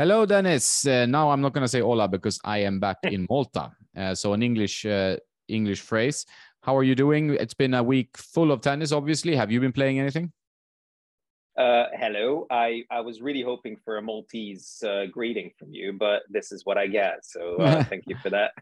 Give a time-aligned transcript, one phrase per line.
[0.00, 0.86] Hello, Dennis.
[0.86, 3.70] Uh, now I'm not going to say hola because I am back in Malta.
[3.94, 6.24] Uh, so an English uh, English phrase.
[6.62, 7.34] How are you doing?
[7.34, 8.92] It's been a week full of tennis.
[8.92, 10.32] Obviously, have you been playing anything?
[11.54, 12.46] Uh, hello.
[12.50, 16.64] I, I was really hoping for a Maltese uh, greeting from you, but this is
[16.64, 17.26] what I get.
[17.26, 18.52] So uh, thank you for that.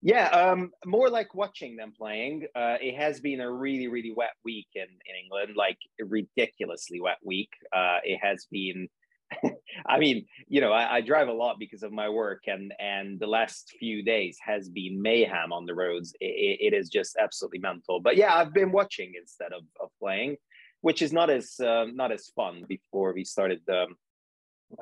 [0.00, 2.46] Yeah, um, more like watching them playing.
[2.56, 7.02] Uh, it has been a really, really wet week in, in England, like a ridiculously
[7.02, 7.50] wet week.
[7.70, 8.88] Uh, it has been,
[9.86, 13.18] I mean, you know, I, I, drive a lot because of my work, and and
[13.20, 16.14] the last few days has been mayhem on the roads.
[16.20, 18.00] it, it is just absolutely mental.
[18.00, 20.36] But yeah, I've been watching instead of, of playing,
[20.80, 22.64] which is not as uh, not as fun.
[22.68, 23.86] Before we started the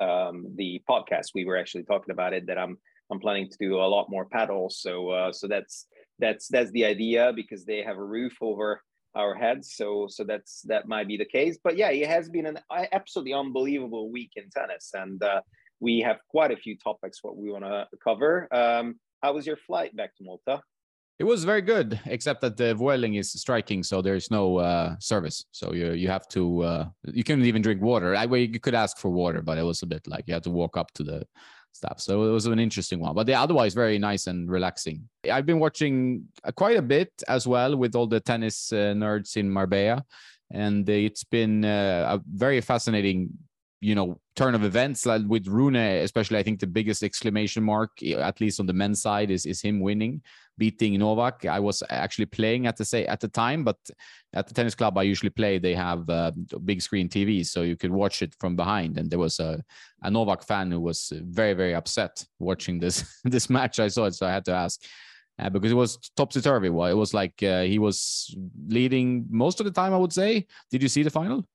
[0.03, 2.77] um, the podcast, we were actually talking about it that I'm
[3.11, 4.79] I'm planning to do a lot more paddles.
[4.79, 5.87] So uh, so that's
[6.19, 8.81] that's that's the idea because they have a roof over
[9.15, 9.73] our heads.
[9.75, 11.57] So so that's that might be the case.
[11.63, 12.59] But yeah, it has been an
[12.91, 15.41] absolutely unbelievable week in tennis, and uh,
[15.79, 18.47] we have quite a few topics what we want to cover.
[18.53, 20.61] Um, how was your flight back to Malta?
[21.19, 25.43] It was very good, except that the Vueling is striking, so there's no uh, service.
[25.51, 28.15] So you you have to uh, you couldn't even drink water.
[28.15, 30.43] I well, you could ask for water, but it was a bit like you had
[30.43, 31.25] to walk up to the
[31.79, 31.97] stuff.
[31.99, 34.97] So it was an interesting one, but the otherwise very nice and relaxing.
[35.35, 39.49] I've been watching quite a bit as well with all the tennis uh, nerds in
[39.49, 40.03] Marbella,
[40.63, 43.29] and it's been uh, a very fascinating
[43.81, 47.91] you know turn of events like with Rune especially I think the biggest exclamation mark
[48.03, 50.21] at least on the men's side is is him winning
[50.59, 53.77] beating Novak I was actually playing at the say at the time but
[54.33, 56.31] at the tennis club I usually play they have uh,
[56.63, 59.63] big screen TVs so you could watch it from behind and there was a,
[60.03, 64.13] a Novak fan who was very very upset watching this this match I saw it
[64.13, 64.79] so I had to ask
[65.39, 66.69] uh, because it was topsy turvy.
[66.69, 68.35] Well, it was like uh, he was
[68.67, 69.93] leading most of the time.
[69.93, 70.45] I would say.
[70.69, 71.47] Did you see the final?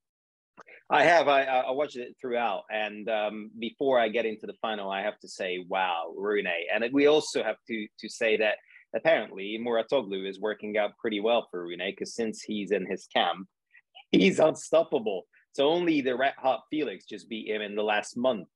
[0.91, 1.29] I have.
[1.29, 5.19] I, I watched it throughout, and um, before I get into the final, I have
[5.21, 6.47] to say, wow, Rune.
[6.73, 8.57] And we also have to to say that
[8.95, 13.49] apparently Mouratoglou is working out pretty well for Rune because since he's in his camp,
[14.13, 15.27] he's unstoppable.
[15.53, 18.49] So only the red hot Felix just beat him in the last month,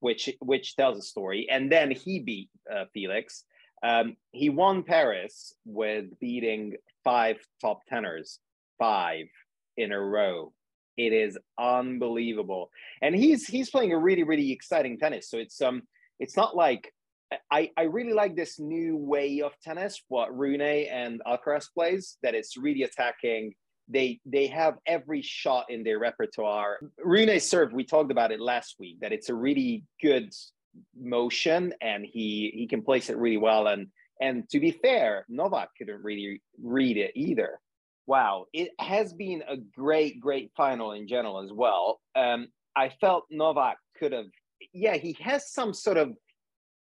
[0.00, 1.48] which which tells a story.
[1.50, 3.44] And then he beat uh, Felix.
[3.82, 8.38] Um, he won Paris with beating five top tenors,
[8.78, 9.26] five
[9.76, 10.52] in a row
[10.96, 12.70] it is unbelievable,
[13.02, 15.28] and he's he's playing a really really exciting tennis.
[15.28, 15.82] So it's um
[16.20, 16.92] it's not like
[17.50, 22.34] I, I really like this new way of tennis, what Rune and Alcaraz plays, that
[22.34, 23.54] it's really attacking.
[23.88, 26.78] They they have every shot in their repertoire.
[26.98, 30.32] Rune serve, we talked about it last week, that it's a really good
[30.98, 33.66] motion and he he can place it really well.
[33.66, 33.88] And
[34.20, 37.60] and to be fair, Novak couldn't really read it either
[38.06, 42.00] wow, it has been a great, great final in general as well.
[42.14, 44.26] Um, I felt Novak could have,
[44.72, 46.12] yeah, he has some sort of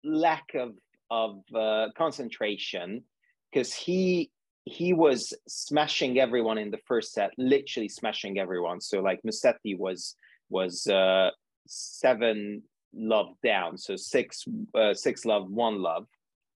[0.05, 0.72] lack of
[1.11, 3.03] of uh, concentration
[3.50, 4.31] because he
[4.65, 8.81] he was smashing everyone in the first set, literally smashing everyone.
[8.81, 10.15] So like Musetti was
[10.49, 11.31] was uh,
[11.66, 12.62] seven
[12.94, 14.44] love down, so six
[14.75, 16.06] uh, six love one love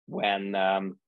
[0.07, 0.99] when um,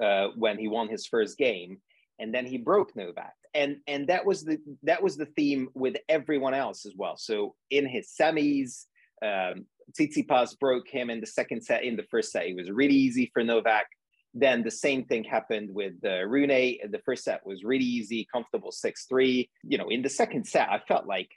[0.00, 1.78] uh, when he won his first game
[2.22, 3.34] and then he broke Novak.
[3.54, 7.16] And and that was the that was the theme with everyone else as well.
[7.18, 8.86] So in his semis,
[9.22, 9.66] um,
[9.98, 11.84] Tsitsipas broke him in the second set.
[11.84, 13.86] In the first set, it was really easy for Novak.
[14.34, 16.48] Then the same thing happened with uh, Rune.
[16.48, 19.50] The first set was really easy, comfortable six three.
[19.62, 21.28] You know, in the second set, I felt like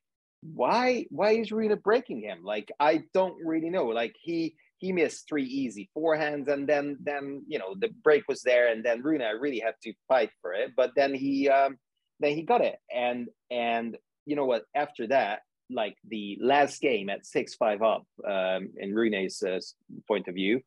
[0.41, 2.44] why why is Rune breaking him?
[2.44, 3.88] Like I don't really know.
[3.88, 8.41] Like he he missed three easy forehands and then then you know the break was
[8.41, 11.78] there and then Rune really had to fight for it but then he um
[12.19, 17.09] then he got it and and you know what after that like the last game
[17.09, 19.59] at 6-5 up um in Rune's uh,
[20.08, 20.62] point of view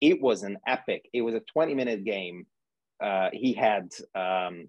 [0.00, 1.08] it was an epic.
[1.12, 2.46] It was a 20 minute game.
[3.02, 4.68] Uh he had um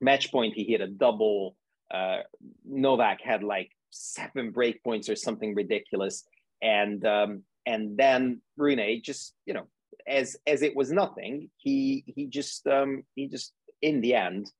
[0.00, 1.56] match point he hit a double.
[1.92, 2.18] Uh
[2.64, 6.24] Novak had like seven break points or something ridiculous.
[6.62, 9.66] And um and then Rune just you know
[10.06, 13.52] as as it was nothing he he just um he just
[13.82, 14.50] in the end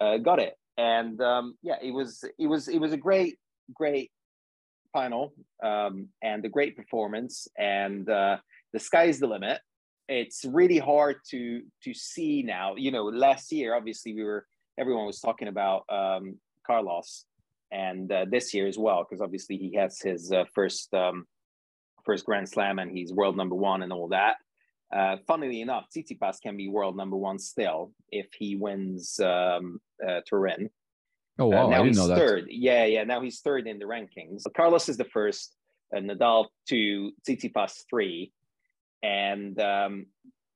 [0.00, 0.54] uh, got it.
[0.76, 3.38] And um yeah it was it was it was a great
[3.74, 4.10] great
[4.92, 5.32] final
[5.62, 8.36] um and a great performance and uh
[8.72, 9.60] the sky's the limit
[10.08, 14.46] it's really hard to to see now you know last year obviously we were
[14.78, 17.24] everyone was talking about um carlos
[17.72, 21.26] and uh, this year as well because obviously he has his uh, first um
[22.06, 24.36] first Grand Slam and he's world number one and all that.
[24.94, 30.20] Uh, funnily enough, Tsitsipas can be world number one still if he wins um, uh,
[30.26, 30.70] Turin.
[31.38, 31.66] Oh wow!
[31.66, 32.46] Uh, now he's third.
[32.48, 33.04] Yeah, yeah.
[33.04, 34.44] Now he's third in the rankings.
[34.56, 35.54] Carlos is the first.
[35.94, 38.32] uh, Nadal two, Tsitsipas three,
[39.02, 40.06] and um,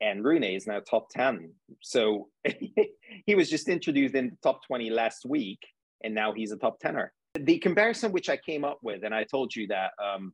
[0.00, 1.52] and Rune is now top ten.
[1.82, 2.28] So
[3.26, 5.60] he was just introduced in the top twenty last week,
[6.02, 7.12] and now he's a top tenner.
[7.38, 10.32] The comparison which I came up with, and I told you that um,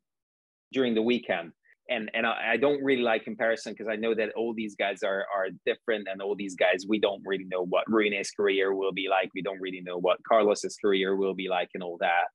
[0.73, 1.53] during the weekend,
[1.89, 5.03] and and I, I don't really like comparison because I know that all these guys
[5.03, 8.93] are are different, and all these guys we don't really know what Rune's career will
[8.93, 9.31] be like.
[9.35, 12.27] We don't really know what Carlos's career will be like, and all that.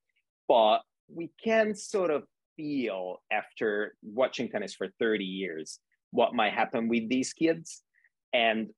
[0.47, 0.79] But
[1.13, 2.23] we can sort of
[2.55, 5.79] feel after watching tennis for 30 years
[6.11, 7.81] what might happen with these kids.
[8.33, 8.69] And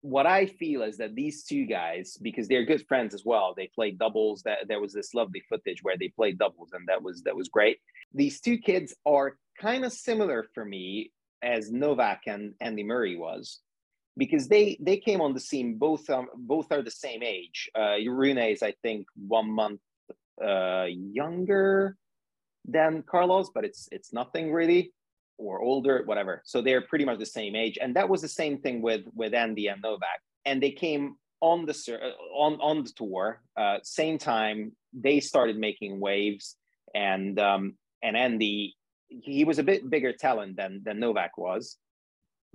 [0.00, 3.70] what I feel is that these two guys, because they're good friends as well, they
[3.74, 4.42] played doubles.
[4.42, 7.48] That there was this lovely footage where they played doubles, and that was that was
[7.48, 7.78] great.
[8.14, 11.12] These two kids are kind of similar for me
[11.42, 13.60] as Novak and Andy Murray was,
[14.16, 17.70] because they they came on the scene both um, both are the same age.
[17.78, 19.80] Uh, Rune is I think one month
[20.44, 21.96] uh, younger
[22.66, 24.92] than Carlos, but it's it's nothing really,
[25.38, 26.42] or older, whatever.
[26.44, 29.34] So they're pretty much the same age, and that was the same thing with with
[29.34, 34.18] Andy and Novak, and they came on the uh, on on the tour uh, same
[34.18, 34.72] time.
[34.92, 36.56] They started making waves,
[36.94, 38.74] and um, and Andy
[39.08, 41.76] he was a bit bigger talent than than Novak was,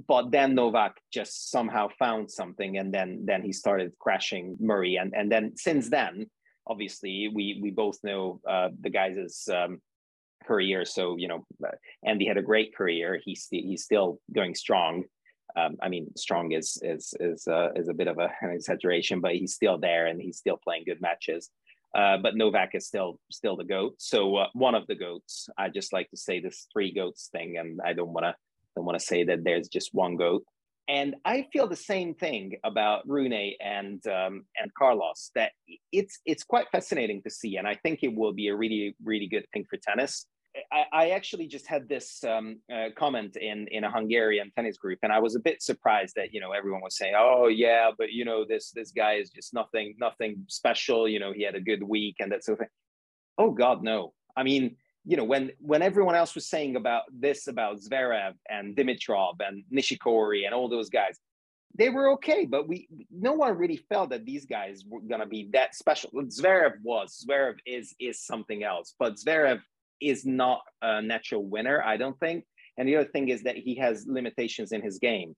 [0.08, 5.14] but then Novak just somehow found something, and then then he started crashing Murray, and
[5.16, 6.30] and then since then,
[6.68, 9.82] obviously we we both know uh, the guys' um,
[10.46, 10.86] career.
[10.86, 11.72] So you know, uh,
[12.06, 13.20] Andy had a great career.
[13.24, 15.04] He's he's still going strong.
[15.56, 19.22] Um, I mean, strong is is is uh, is a bit of a, an exaggeration,
[19.22, 21.50] but he's still there and he's still playing good matches.
[21.94, 23.96] Uh, but Novak is still still the goat.
[24.00, 25.48] So uh, one of the goats.
[25.58, 28.36] I just like to say this three goats thing, and I don't want to
[28.76, 30.44] don't want to say that there's just one goat.
[30.90, 35.32] And I feel the same thing about Rune and um, and Carlos.
[35.36, 35.52] That
[35.92, 39.28] it's it's quite fascinating to see, and I think it will be a really really
[39.28, 40.26] good thing for tennis.
[40.92, 45.12] I, actually just had this um, uh, comment in in a Hungarian tennis group, and
[45.12, 48.24] I was a bit surprised that you know everyone was saying, "Oh yeah, but you
[48.24, 51.82] know this this guy is just nothing nothing special." You know, he had a good
[51.82, 52.70] week and that sort of thing.
[53.38, 54.14] Oh God, no!
[54.36, 58.76] I mean, you know, when when everyone else was saying about this about Zverev and
[58.76, 61.20] Dimitrov and Nishikori and all those guys,
[61.76, 65.50] they were okay, but we no one really felt that these guys were gonna be
[65.54, 66.12] that special.
[66.12, 69.62] Zverev was Zverev is is something else, but Zverev
[70.10, 72.46] is not a natural winner, I don't think.
[72.78, 75.36] And the other thing is that he has limitations in his game.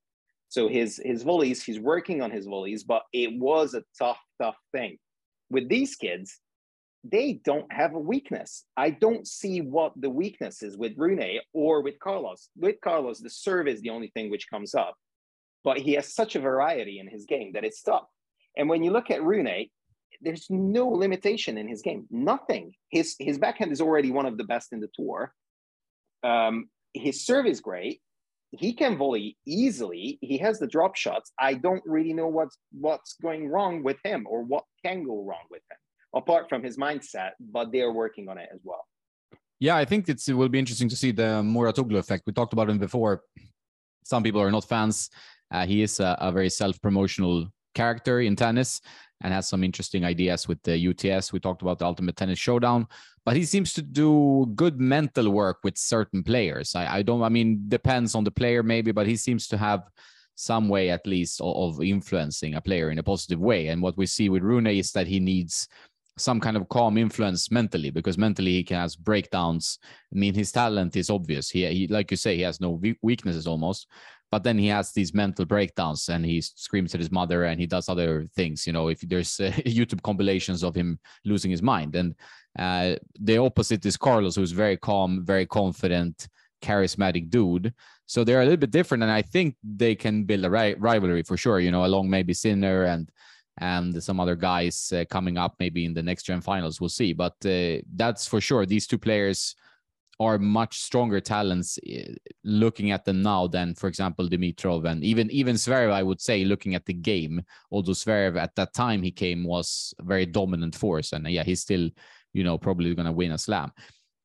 [0.50, 4.56] So his his volleys, he's working on his volleys, but it was a tough, tough
[4.72, 4.98] thing.
[5.50, 6.40] With these kids,
[7.04, 8.66] they don't have a weakness.
[8.76, 12.50] I don't see what the weakness is with Rune or with Carlos.
[12.58, 14.96] With Carlos, the serve is the only thing which comes up,
[15.64, 18.08] but he has such a variety in his game that it's tough.
[18.58, 19.68] And when you look at Rune,
[20.26, 22.06] there's no limitation in his game.
[22.10, 22.74] Nothing.
[22.90, 25.34] His his backhand is already one of the best in the tour.
[26.24, 28.02] Um, his serve is great.
[28.52, 30.18] He can volley easily.
[30.22, 31.32] He has the drop shots.
[31.40, 35.46] I don't really know what's what's going wrong with him or what can go wrong
[35.50, 35.78] with him,
[36.14, 37.32] apart from his mindset.
[37.40, 38.86] But they are working on it as well.
[39.60, 42.24] Yeah, I think it's, it will be interesting to see the Mouratoglou effect.
[42.28, 43.22] We talked about him before.
[44.04, 45.10] Some people are not fans.
[45.50, 48.82] Uh, he is a, a very self-promotional character in tennis
[49.22, 51.32] and has some interesting ideas with the UTS.
[51.32, 52.88] We talked about the Ultimate Tennis Showdown,
[53.24, 56.76] but he seems to do good mental work with certain players.
[56.76, 59.84] I, I don't, I mean, depends on the player maybe, but he seems to have
[60.36, 63.68] some way at least of, of influencing a player in a positive way.
[63.68, 65.68] And what we see with Rune is that he needs
[66.18, 69.80] some kind of calm influence mentally because mentally he has breakdowns.
[70.14, 71.50] I mean, his talent is obvious.
[71.50, 73.88] He, he like you say, he has no weaknesses almost,
[74.32, 77.66] but then he has these mental breakdowns and he screams at his mother and he
[77.66, 81.96] does other things you know if there's uh, youtube compilations of him losing his mind.
[81.96, 82.16] And
[82.58, 86.28] uh, the opposite is carlos who's very calm very confident
[86.62, 87.74] charismatic dude.
[88.08, 91.24] So they're a little bit different and i think they can build a ri- rivalry
[91.24, 93.12] for sure you know along maybe sinner and
[93.58, 96.82] and some other guys uh, coming up maybe in the next gen finals.
[96.82, 97.14] We'll see.
[97.14, 98.66] But uh, that's for sure.
[98.66, 99.56] These two players
[100.20, 105.30] are much stronger talents eh, looking at them now than, for example, Dimitrov and even
[105.32, 105.92] even Zverev.
[105.92, 107.42] I would say, looking at the game,
[107.72, 111.62] although Zverev at that time he came was a very dominant force, and yeah, he's
[111.62, 111.90] still,
[112.34, 113.72] you know, probably going to win a slam.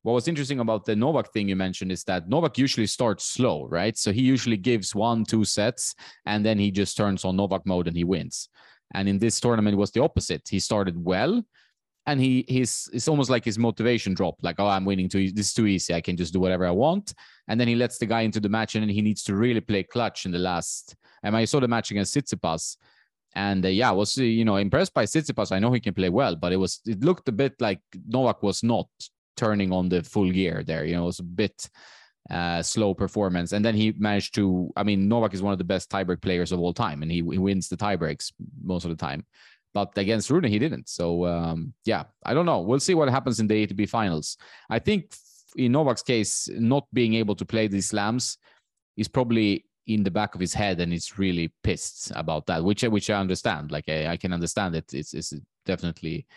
[0.03, 3.67] What was interesting about the Novak thing you mentioned is that Novak usually starts slow,
[3.67, 3.95] right?
[3.95, 5.93] So he usually gives one, two sets,
[6.25, 8.49] and then he just turns on Novak mode and he wins.
[8.95, 10.47] And in this tournament, was the opposite.
[10.49, 11.43] He started well,
[12.07, 15.47] and he he's it's almost like his motivation dropped like oh i'm winning too this
[15.47, 17.13] is too easy i can just do whatever i want
[17.47, 19.83] and then he lets the guy into the match and he needs to really play
[19.83, 22.77] clutch in the last and i saw the match against Tsitsipas
[23.35, 26.09] and uh, yeah I was you know impressed by Tsitsipas I know he can play
[26.09, 28.87] well but it was it looked a bit like Novak was not
[29.41, 30.85] turning on the full gear there.
[30.85, 31.69] You know, it was a bit
[32.29, 33.53] uh, slow performance.
[33.53, 36.51] And then he managed to, I mean, Novak is one of the best tiebreak players
[36.51, 38.31] of all time, and he, he wins the tiebreaks
[38.63, 39.25] most of the time.
[39.73, 40.89] But against Rune, he didn't.
[40.89, 42.59] So, um, yeah, I don't know.
[42.59, 44.37] We'll see what happens in the ATP finals.
[44.69, 45.15] I think
[45.55, 48.37] in Novak's case, not being able to play these slams
[48.97, 52.83] is probably in the back of his head and he's really pissed about that which
[52.83, 55.33] which i understand like i, I can understand it it's, it's
[55.65, 56.27] definitely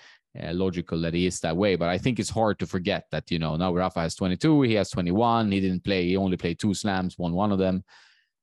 [0.43, 1.76] uh, logical that he is that way.
[1.76, 4.75] But I think it's hard to forget that you know now Rafa has 22, he
[4.75, 5.53] has 21.
[5.53, 6.07] He didn't play.
[6.07, 7.85] He only played two slams, won one of them,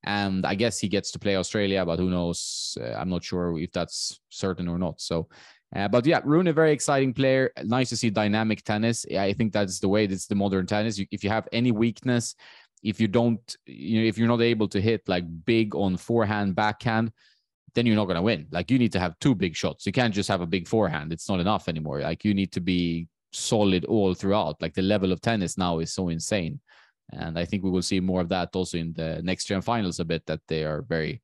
[0.03, 1.85] and I guess he gets to play Australia.
[1.85, 2.77] But who knows?
[2.79, 5.01] Uh, I'm not sure if that's certain or not.
[5.01, 5.27] So.
[5.73, 7.49] Uh, but yeah, Rune, a very exciting player.
[7.63, 9.05] Nice to see dynamic tennis.
[9.17, 10.05] I think that's the way.
[10.05, 10.97] That's the modern tennis.
[10.97, 12.35] You, if you have any weakness,
[12.83, 16.55] if you don't, you know, if you're not able to hit like big on forehand,
[16.55, 17.13] backhand,
[17.73, 18.47] then you're not going to win.
[18.51, 19.85] Like you need to have two big shots.
[19.85, 21.13] You can't just have a big forehand.
[21.13, 22.01] It's not enough anymore.
[22.01, 24.61] Like you need to be solid all throughout.
[24.61, 26.59] Like the level of tennis now is so insane.
[27.11, 29.99] And I think we will see more of that also in the next gen finals
[29.99, 31.21] a bit that they are very,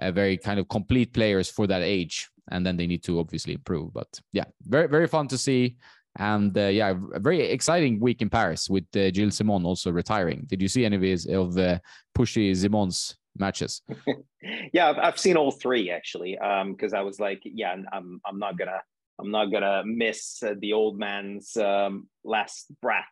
[0.00, 2.28] uh, very kind of complete players for that age.
[2.50, 3.92] And then they need to obviously improve.
[3.92, 5.76] But yeah, very, very fun to see.
[6.18, 10.46] And uh, yeah, a very exciting week in Paris with uh, Gilles Simon also retiring.
[10.48, 11.78] Did you see any of his of uh,
[12.16, 13.82] Pushy Simon's matches?
[14.72, 16.32] yeah, I've, I've, seen all three actually.
[16.32, 18.80] Because um, I was like, yeah, I'm I'm not gonna
[19.18, 23.04] I'm not gonna miss uh, the old man's um, last breath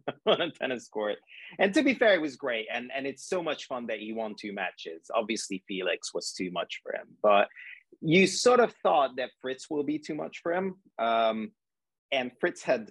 [0.26, 1.16] on a tennis court.
[1.58, 4.12] And to be fair, it was great, and and it's so much fun that he
[4.12, 5.10] won two matches.
[5.14, 7.48] Obviously, Felix was too much for him, but
[8.00, 10.74] you sort of thought that Fritz will be too much for him.
[10.98, 11.52] Um,
[12.10, 12.90] and Fritz had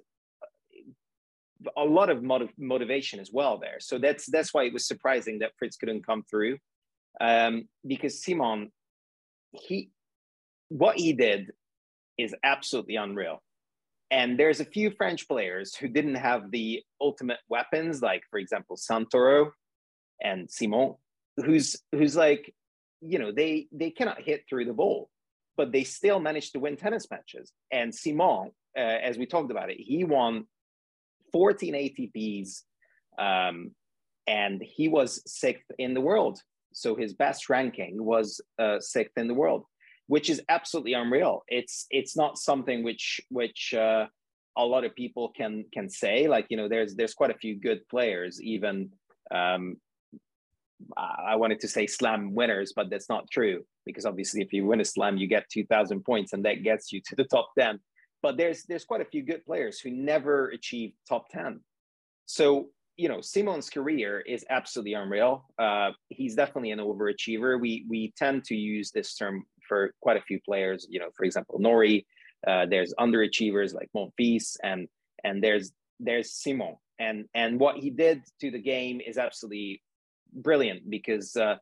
[1.77, 3.79] a lot of motiv- motivation as well there.
[3.79, 6.58] So that's that's why it was surprising that Fritz couldn't come through
[7.20, 8.72] um, because Simon,
[9.51, 9.89] he,
[10.70, 11.51] what he did
[12.17, 13.41] is absolutely unreal.
[14.12, 18.75] And there's a few French players who didn't have the ultimate weapons, like for example
[18.75, 19.51] Santoro
[20.22, 20.96] and Simon,
[21.38, 22.53] who's who's like,
[23.00, 25.10] you know, they they cannot hit through the ball,
[25.56, 27.51] but they still managed to win tennis matches.
[27.72, 30.46] And Simon, uh, as we talked about it, he won
[31.32, 32.63] 14 ATPs,
[33.18, 33.72] um,
[34.27, 36.41] and he was sixth in the world
[36.74, 39.65] so his best ranking was uh, sixth in the world,
[40.12, 41.41] which is absolutely unreal.
[41.48, 44.08] It's it's not something which which uh,
[44.58, 46.27] a lot of people can can say.
[46.27, 48.41] Like you know, there's there's quite a few good players.
[48.41, 48.89] Even
[49.34, 49.77] um,
[50.98, 54.82] I wanted to say slam winners, but that's not true because obviously, if you win
[54.82, 57.80] a slam, you get two thousand points, and that gets you to the top ten.
[58.22, 61.62] But there's there's quite a few good players who never achieved top ten.
[62.25, 65.46] So you know, Simon's career is absolutely unreal.
[65.58, 67.60] Uh, he's definitely an overachiever.
[67.60, 70.85] We we tend to use this term for quite a few players.
[70.89, 72.05] You know, for example, Norrie.
[72.45, 74.89] Uh, there's underachievers like Monfils, and
[75.23, 76.75] and there's there's Simon.
[76.99, 79.81] And and what he did to the game is absolutely
[80.33, 81.55] brilliant because uh,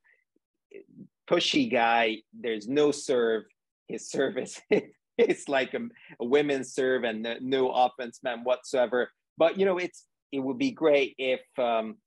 [1.30, 2.24] pushy guy.
[2.34, 3.44] There's no serve.
[3.88, 4.62] His service
[5.20, 5.82] it's like a,
[6.20, 9.12] a women's serve and no offense man whatsoever.
[9.38, 11.98] But you know, it's it would be great if um,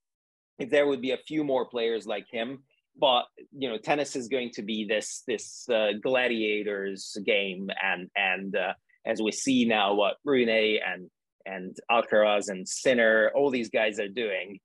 [0.58, 2.64] if there would be a few more players like him.
[2.98, 3.24] But
[3.56, 8.74] you know, tennis is going to be this this uh, gladiators game, and and uh,
[9.06, 11.10] as we see now, what Rune and
[11.46, 14.60] and Alcaraz and Sinner, all these guys are doing.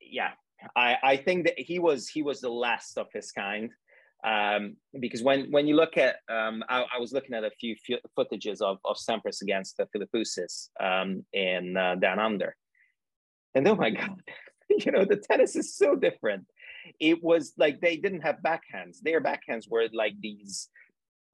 [0.00, 0.30] Yeah,
[0.76, 3.70] I I think that he was he was the last of his kind.
[4.24, 7.74] Um, because when when you look at um, I, I, was looking at a few
[8.16, 12.54] footages of of Sampras against the Philippoussis um, in uh, Down Under,
[13.56, 14.22] and oh my God,
[14.70, 16.46] you know, the tennis is so different.
[17.00, 19.00] It was like they didn't have backhands.
[19.02, 20.68] Their backhands were like these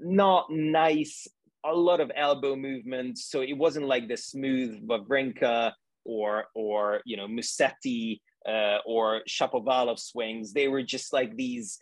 [0.00, 1.26] not nice,
[1.64, 3.30] a lot of elbow movements.
[3.30, 5.72] So it wasn't like the smooth Wawrinka
[6.04, 10.52] or or you know Musetti uh, or Shapovalov swings.
[10.52, 11.78] They were just like these,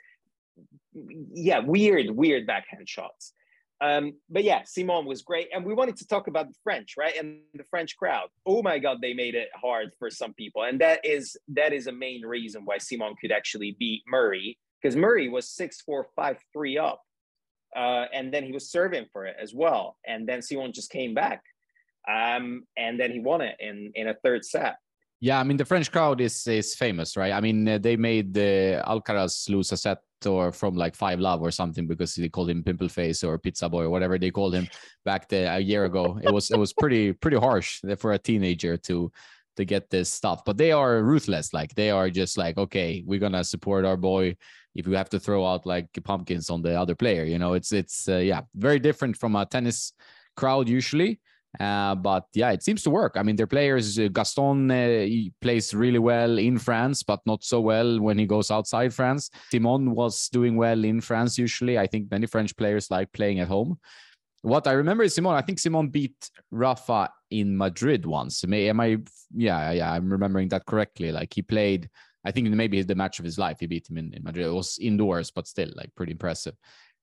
[1.33, 3.33] yeah, weird, weird backhand shots.
[3.81, 5.49] Um, but yeah, Simon was great.
[5.53, 7.15] And we wanted to talk about the French, right?
[7.17, 8.29] And the French crowd.
[8.47, 10.63] Oh my God, they made it hard for some people.
[10.63, 14.97] And that is that is a main reason why Simon could actually beat Murray, because
[14.97, 17.03] Murray was six, four, five, three up.
[17.75, 19.99] Uh, and then he was serving for it as well.
[20.07, 21.43] And then Simon just came back.
[22.09, 24.77] Um, and then he won it in in a third set.
[25.21, 27.33] Yeah, I mean the French crowd is is famous, right?
[27.33, 31.43] I mean uh, they made the Alcaraz lose a set or from like Five Love
[31.43, 34.55] or something because they called him Pimple Face or Pizza Boy or whatever they called
[34.55, 34.69] him
[35.05, 36.19] back the, a year ago.
[36.23, 39.11] It was it was pretty pretty harsh for a teenager to
[39.57, 40.45] to get this stuff.
[40.45, 41.53] But they are ruthless.
[41.53, 44.37] Like they are just like, okay, we're gonna support our boy.
[44.75, 47.73] If we have to throw out like pumpkins on the other player, you know, it's
[47.73, 49.93] it's uh, yeah, very different from a tennis
[50.37, 51.21] crowd usually.
[51.59, 53.15] Uh, but yeah, it seems to work.
[53.17, 55.07] I mean, their players, uh, Gaston uh,
[55.41, 59.31] plays really well in France, but not so well when he goes outside France.
[59.51, 61.79] Simon was doing well in France usually.
[61.79, 63.79] I think many French players like playing at home.
[64.43, 65.35] What I remember is Simon.
[65.35, 68.45] I think Simon beat Rafa in Madrid once.
[68.45, 68.99] Am I?
[69.35, 71.11] Yeah, yeah, I'm remembering that correctly.
[71.11, 71.89] Like he played.
[72.25, 73.59] I think maybe the match of his life.
[73.61, 74.47] He beat him in, in Madrid.
[74.47, 76.55] It was indoors, but still, like pretty impressive.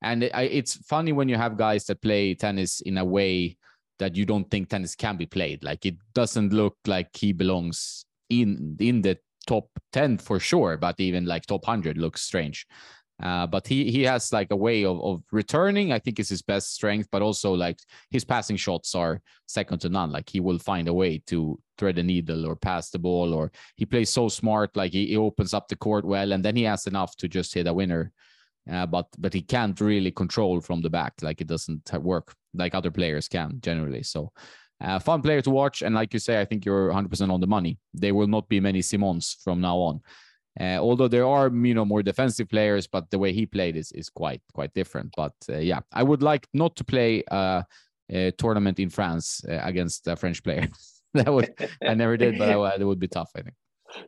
[0.02, 3.58] And it, I, it's funny when you have guys that play tennis in a way
[4.04, 5.64] that you don't think tennis can be played.
[5.64, 9.18] Like it doesn't look like he belongs in in the
[9.48, 12.68] top 10 for sure, but even like top 100 looks strange.
[13.22, 15.94] Uh, but he he has like a way of, of returning.
[15.94, 17.80] I think is his best strength, but also like
[18.12, 20.12] his passing shots are second to none.
[20.12, 23.54] Like he will find a way to thread a needle or pass the ball, or
[23.78, 24.76] he plays so smart.
[24.76, 27.54] Like he, he opens up the court well, and then he has enough to just
[27.54, 28.12] hit a winner
[28.72, 32.76] uh, but but he can't really control from the back like it doesn't work like
[32.76, 34.04] other players can generally.
[34.04, 34.32] So
[34.82, 35.82] uh, fun player to watch.
[35.82, 37.80] And like you say i think you're 100% on the money.
[37.94, 40.02] There will not be many simons from now on.
[40.60, 43.92] Uh, although there are you know more defensive players but the way he played is
[43.92, 45.14] is quite quite different.
[45.18, 47.64] But uh, yeah i would like not to play uh,
[48.10, 50.68] a tournament in france uh, against a french player.
[51.16, 51.54] That would
[51.88, 53.56] i never did but I, it would be tough i think.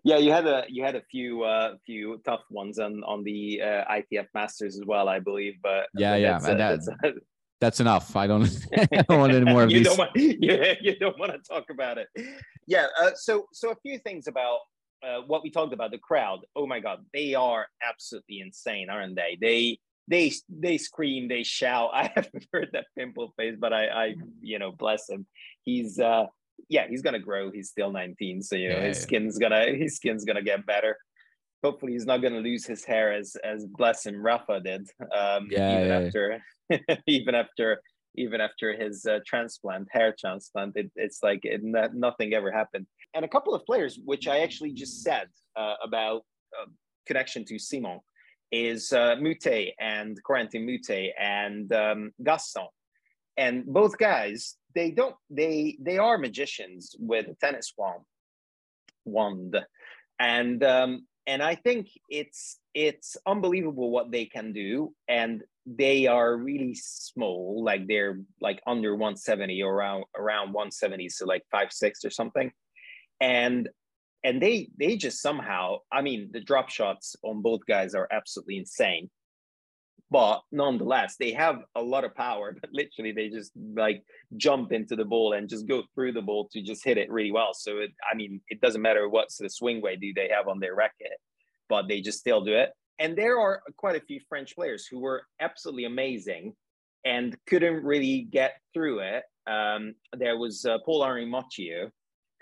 [0.03, 3.61] Yeah, you had a you had a few uh, few tough ones on on the
[3.61, 5.55] uh, ITF Masters as well, I believe.
[5.61, 6.79] But yeah, yeah, and that,
[7.59, 8.15] that's, enough.
[8.15, 8.43] I don't,
[8.77, 9.87] I don't want any more of you these.
[9.87, 12.07] Don't want, yeah, you don't want to talk about it.
[12.67, 12.87] Yeah.
[12.99, 14.59] Uh, so so a few things about
[15.03, 16.39] uh, what we talked about the crowd.
[16.55, 19.37] Oh my God, they are absolutely insane, aren't they?
[19.39, 21.91] They they they scream, they shout.
[21.93, 25.25] I haven't heard that pimple face, but I I you know bless him.
[25.63, 26.25] He's uh
[26.69, 27.51] yeah, he's gonna grow.
[27.51, 30.97] He's still 19, so you know yeah, his skin's gonna his skin's gonna get better.
[31.63, 34.87] Hopefully, he's not gonna lose his hair as as bless him Rafa did.
[35.01, 36.43] Um, yeah, even yeah, after
[37.07, 37.81] even after
[38.17, 41.61] even after his uh, transplant, hair transplant, it, it's like it,
[41.93, 42.87] nothing ever happened.
[43.13, 46.23] And a couple of players, which I actually just said uh, about
[46.57, 46.67] uh,
[47.05, 47.99] connection to Simon,
[48.51, 52.67] is uh, Moutet and Corentin Moutet and um, Gaston.
[53.37, 58.03] And both guys they don't they they are magicians with a tennis wand
[59.05, 59.57] wand
[60.19, 64.93] and um and i think it's it's unbelievable what they can do.
[65.07, 71.25] And they are really small like they're like under 170 or around around 170 so
[71.25, 72.51] like five six or something.
[73.21, 73.69] And
[74.23, 78.57] and they they just somehow i mean the drop shots on both guys are absolutely
[78.57, 79.09] insane
[80.11, 81.15] but nonetheless.
[81.17, 84.03] They have a lot of power but literally they just like
[84.37, 87.31] jump into the ball and just go through the ball to just hit it really
[87.31, 87.53] well.
[87.53, 90.47] So it, i mean it doesn't matter what sort of swing weight do they have
[90.47, 91.19] on their racket
[91.69, 92.69] but they just still do it.
[92.99, 96.53] And there are quite a few french players who were absolutely amazing
[97.03, 99.23] and couldn't really get through it.
[99.47, 101.89] Um, there was uh, paul henri Mathieu,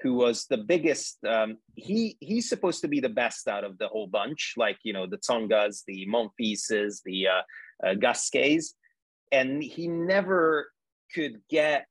[0.03, 1.17] who was the biggest.
[1.25, 4.93] Um, he he's supposed to be the best out of the whole bunch, like you
[4.93, 8.75] know the Tsongas, the Monfises, the uh, uh, Gasquets,
[9.31, 10.69] and he never
[11.15, 11.87] could get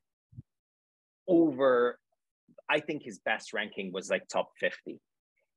[1.27, 1.99] over.
[2.69, 5.01] I think his best ranking was like top fifty,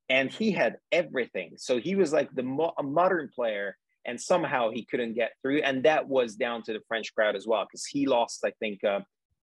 [0.08, 1.52] and he had everything.
[1.58, 5.60] So he was like the mo- a modern player, and somehow he couldn't get through,
[5.60, 8.82] and that was down to the French crowd as well because he lost, I think,
[8.82, 9.00] uh,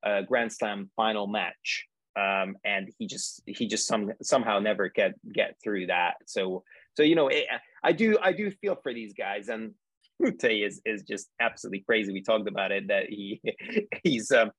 [0.03, 5.15] a Grand Slam final match um, and he just he just some somehow never get
[5.33, 6.15] get through that.
[6.27, 7.47] So so you know it,
[7.83, 9.75] I do I do feel for these guys, and
[10.21, 12.13] Moutet is is just absolutely crazy.
[12.13, 13.41] We talked about it that he
[14.03, 14.51] he's um,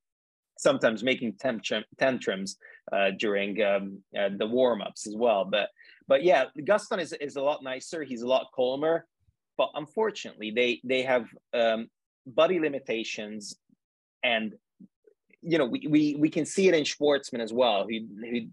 [0.58, 2.58] sometimes making tantrum, tantrums
[2.92, 5.44] uh, during um, uh, the warm ups as well.
[5.44, 5.70] But
[6.08, 8.04] but yeah, Gaston is is a lot nicer.
[8.04, 9.06] He's a lot calmer.
[9.58, 11.90] But unfortunately, they they have um,
[12.26, 13.58] body limitations
[14.24, 14.54] and
[15.42, 18.00] you know, we, we, we can see it in Schwartzman as well, who,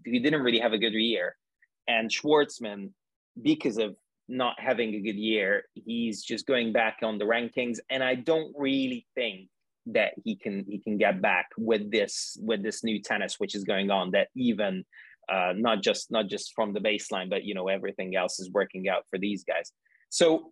[0.05, 1.35] who, didn't really have a good year.
[1.87, 2.91] And Schwartzman,
[3.41, 3.95] because of
[4.27, 7.79] not having a good year, he's just going back on the rankings.
[7.89, 9.49] And I don't really think
[9.87, 13.63] that he can he can get back with this with this new tennis which is
[13.63, 14.83] going on that even
[15.31, 18.89] uh, not just not just from the baseline but you know everything else is working
[18.89, 19.71] out for these guys
[20.09, 20.51] so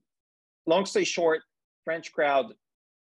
[0.65, 1.41] long story short
[1.84, 2.45] french crowd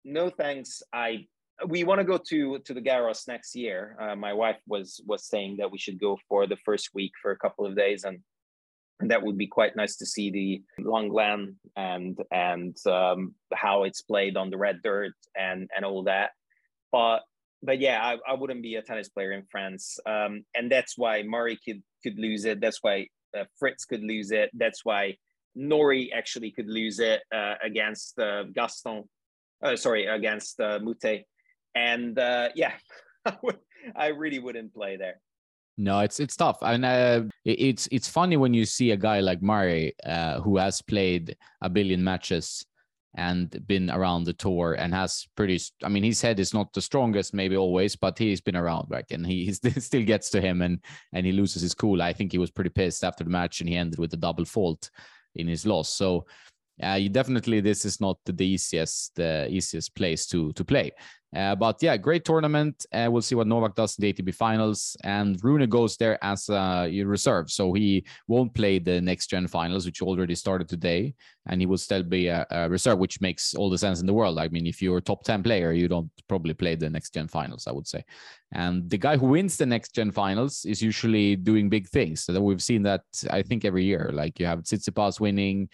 [0.05, 1.25] no thanks i
[1.67, 3.95] we want to go to to the Garros next year.
[3.99, 7.31] Uh, my wife was was saying that we should go for the first week for
[7.31, 8.19] a couple of days, and,
[8.99, 14.01] and that would be quite nice to see the Lenglen and and um, how it's
[14.01, 16.31] played on the red dirt and and all that.
[16.91, 17.19] But
[17.61, 21.23] but yeah, I, I wouldn't be a tennis player in France, um, and that's why
[21.23, 22.61] Murray could could lose it.
[22.61, 24.49] That's why uh, Fritz could lose it.
[24.53, 25.17] That's why
[25.55, 29.03] Norrie actually could lose it uh, against uh, Gaston.
[29.61, 31.25] Uh, sorry, against uh, Moutet
[31.75, 32.73] and uh, yeah,
[33.95, 35.21] I really wouldn't play there.
[35.77, 39.41] No, it's it's tough, and uh, it's it's funny when you see a guy like
[39.41, 42.65] Murray uh, who has played a billion matches
[43.15, 46.81] and been around the tour and has pretty i mean his head is not the
[46.81, 50.79] strongest maybe always but he's been around right and he, still gets to him and
[51.13, 52.01] and he loses his cool.
[52.01, 54.45] I think he was pretty pissed after the match and he ended with a double
[54.45, 54.91] fault
[55.35, 55.89] in his loss.
[55.89, 56.25] So
[56.81, 60.91] uh, you definitely this is not the easiest the easiest place to to play
[61.35, 62.85] uh, but yeah, great tournament.
[62.91, 64.97] Uh, we'll see what Novak does in the ATP finals.
[65.03, 67.51] And Rune goes there as a reserve.
[67.51, 71.13] So he won't play the next gen finals, which already started today.
[71.45, 74.13] And he will still be a, a, reserve, which makes all the sense in the
[74.13, 74.39] world.
[74.39, 77.27] I mean, if you're a top 10 player, you don't probably play the next gen
[77.27, 78.03] finals, I would say.
[78.51, 82.23] And the guy who wins the next gen finals is usually doing big things.
[82.23, 84.09] So we've seen that, I think, every year.
[84.11, 85.69] Like you have Tsitsipas winning.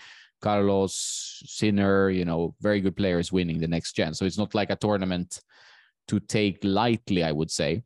[0.45, 4.13] Carlos, Sinner, you know, very good players winning the next gen.
[4.13, 5.41] So it's not like a tournament
[6.07, 7.81] to take lightly, I would say.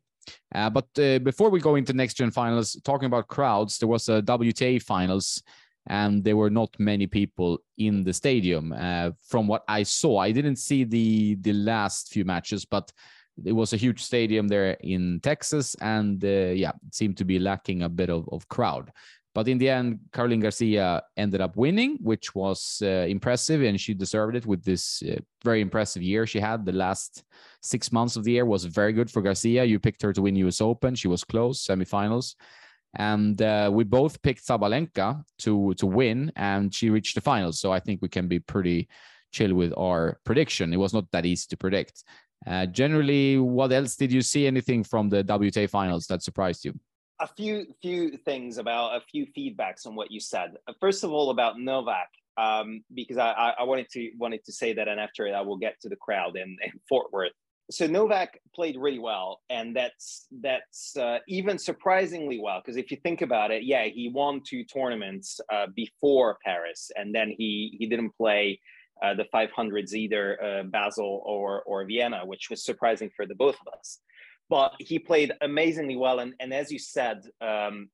[0.54, 4.10] Uh, but uh, before we go into next gen finals, talking about crowds, there was
[4.10, 5.42] a WTA finals,
[5.86, 8.74] and there were not many people in the stadium.
[8.76, 12.92] Uh, from what I saw, I didn't see the the last few matches, but
[13.42, 17.38] it was a huge stadium there in Texas, and uh, yeah, it seemed to be
[17.38, 18.92] lacking a bit of, of crowd.
[19.34, 23.94] But in the end, Caroline Garcia ended up winning, which was uh, impressive, and she
[23.94, 26.66] deserved it with this uh, very impressive year she had.
[26.66, 27.22] The last
[27.62, 29.64] six months of the year was very good for Garcia.
[29.64, 30.60] You picked her to win U.S.
[30.60, 32.34] Open; she was close, semifinals,
[32.96, 37.60] and uh, we both picked Sabalenka to to win, and she reached the finals.
[37.60, 38.88] So I think we can be pretty
[39.30, 40.72] chill with our prediction.
[40.72, 42.02] It was not that easy to predict.
[42.44, 44.48] Uh, generally, what else did you see?
[44.48, 46.74] Anything from the WTA finals that surprised you?
[47.20, 50.54] A few few things about a few feedbacks on what you said.
[50.80, 54.88] First of all, about Novak, um, because I, I wanted to wanted to say that,
[54.88, 57.32] and after I will get to the crowd in, in Fort Worth.
[57.70, 62.60] So Novak played really well, and that's that's uh, even surprisingly well.
[62.64, 67.14] Because if you think about it, yeah, he won two tournaments uh, before Paris, and
[67.14, 68.58] then he he didn't play
[69.02, 73.56] uh, the 500s either, uh, Basel or or Vienna, which was surprising for the both
[73.66, 74.00] of us
[74.50, 76.18] but he played amazingly well.
[76.18, 77.88] And, and as you said, um,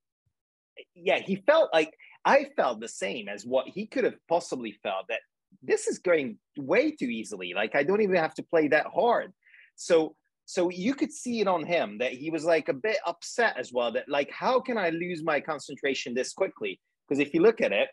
[0.95, 1.93] yeah, he felt like
[2.25, 5.21] I felt the same as what he could have possibly felt that
[5.63, 7.53] this is going way too easily.
[7.55, 9.33] Like I don't even have to play that hard.
[9.77, 10.17] So
[10.47, 13.73] so you could see it on him that he was like a bit upset as
[13.73, 13.93] well.
[13.93, 16.81] That like, how can I lose my concentration this quickly?
[17.07, 17.89] Because if you look at it,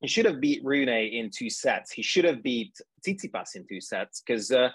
[0.00, 1.90] he should have beat Rune in two sets.
[1.90, 2.72] He should have beat
[3.06, 4.70] Tsitsipas in two sets because uh,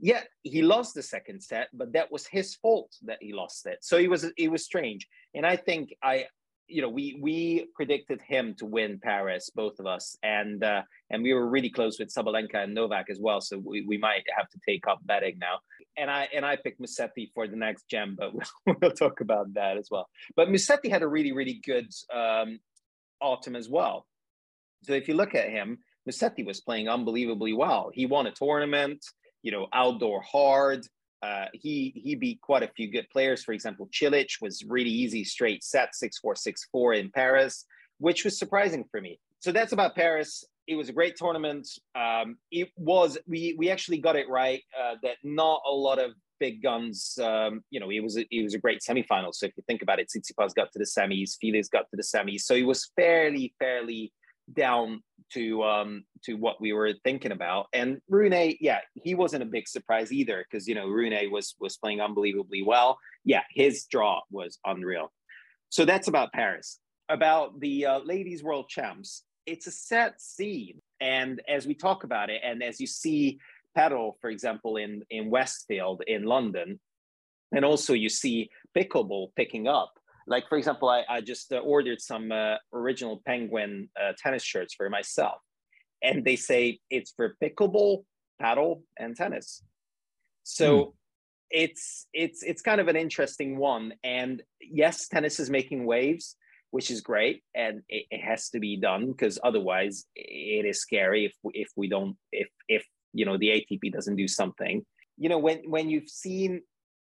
[0.00, 3.78] yeah, he lost the second set, but that was his fault that he lost it.
[3.82, 5.06] So it was it was strange.
[5.34, 6.26] And I think I
[6.66, 11.22] you know we we predicted him to win Paris, both of us, and uh, and
[11.22, 13.40] we were really close with Sabalenka and Novak as well.
[13.40, 15.58] So we, we might have to take up betting now.
[15.98, 18.32] And I and I picked Musetti for the next gen, but
[18.66, 20.08] we'll, we'll talk about that as well.
[20.34, 22.58] But Musetti had a really really good um,
[23.20, 24.06] autumn as well.
[24.84, 27.90] So if you look at him, Musetti was playing unbelievably well.
[27.92, 29.04] He won a tournament
[29.42, 30.86] you know, outdoor hard.
[31.22, 33.44] Uh, he he beat quite a few good players.
[33.44, 37.66] For example, Cilic was really easy straight set six four six four in Paris,
[37.98, 39.18] which was surprising for me.
[39.40, 40.44] So that's about Paris.
[40.66, 41.68] It was a great tournament.
[41.94, 46.12] Um, it was we we actually got it right uh, that not a lot of
[46.38, 47.18] big guns.
[47.22, 49.34] Um, you know, it was a, it was a great semifinal.
[49.34, 52.02] So if you think about it, Tsitsipas got to the semis, Felix got to the
[52.02, 52.40] semis.
[52.40, 54.12] So it was fairly fairly
[54.54, 57.66] down to um to what we were thinking about.
[57.72, 61.76] And Rune, yeah, he wasn't a big surprise either because you know Rune was was
[61.76, 62.98] playing unbelievably well.
[63.24, 65.12] Yeah, his draw was unreal.
[65.68, 66.78] So that's about Paris.
[67.08, 72.30] About the uh, ladies world champs, it's a set scene, and as we talk about
[72.30, 73.38] it, and as you see
[73.74, 76.78] Paddle, for example, in in Westfield in London,
[77.52, 79.92] and also you see pickleball picking up
[80.30, 84.72] like for example i, I just uh, ordered some uh, original penguin uh, tennis shirts
[84.74, 85.40] for myself.
[86.02, 88.04] And they say it's for pickleball
[88.40, 89.62] paddle and tennis.
[90.44, 90.92] So mm.
[91.50, 93.92] it's it's it's kind of an interesting one.
[94.02, 96.36] And yes tennis is making waves
[96.70, 97.42] which is great.
[97.54, 101.88] And it, it has to be done because otherwise it is scary if if we
[101.88, 104.84] don't if if you know the atp doesn't do something.
[105.18, 106.62] You know when when you've seen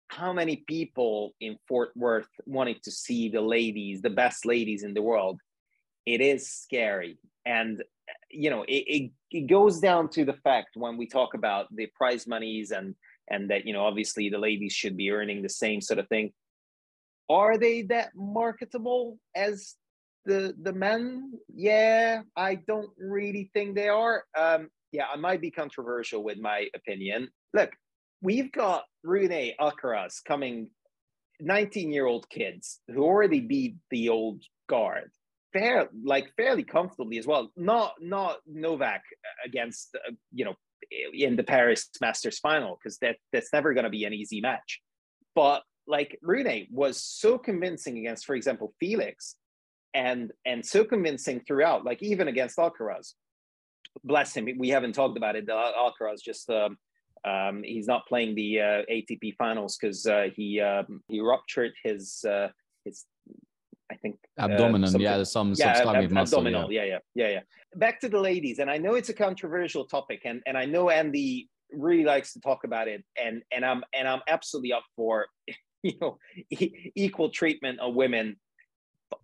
[0.09, 4.95] how many people in Fort Worth wanted to see the ladies, the best ladies in
[4.95, 5.41] the world.
[6.07, 7.19] It is scary.
[7.45, 7.83] And,
[8.31, 11.87] you know, it, it, it, goes down to the fact when we talk about the
[11.95, 12.95] prize monies and,
[13.31, 16.33] and that, you know, obviously the ladies should be earning the same sort of thing.
[17.29, 19.75] Are they that marketable as
[20.25, 21.33] the, the men?
[21.55, 24.25] Yeah, I don't really think they are.
[24.37, 27.29] Um, yeah, I might be controversial with my opinion.
[27.53, 27.71] Look,
[28.21, 30.71] we've got Rune Alcaraz coming
[31.41, 35.11] 19 year old kids who already beat the old guard
[35.53, 37.51] fair like fairly comfortably as well.
[37.57, 39.03] Not not novak
[39.45, 40.55] against uh, you know
[41.13, 44.81] in the paris masters final because that that's never going to be an easy match.
[45.35, 49.37] But like Rune was so convincing against for example felix
[49.95, 53.15] and and so convincing throughout like even against alcaraz
[54.05, 56.77] bless him we haven't talked about it alcaraz just um,
[57.25, 62.25] um, he's not playing the uh, ATP finals because uh, he um, he ruptured his
[62.29, 62.49] uh,
[62.85, 63.07] his
[63.91, 65.01] I think uh, abdominal.
[65.01, 66.71] yeah, some yeah, ab- muscle, abdominal.
[66.71, 66.85] Yeah.
[66.85, 67.41] yeah, yeah, yeah, yeah.
[67.77, 70.91] Back to the ladies, and I know it's a controversial topic, and and I know
[70.91, 75.27] Andy really likes to talk about it, and and I'm and I'm absolutely up for
[75.83, 76.19] you know
[76.51, 78.37] e- equal treatment of women.
[79.11, 79.21] But,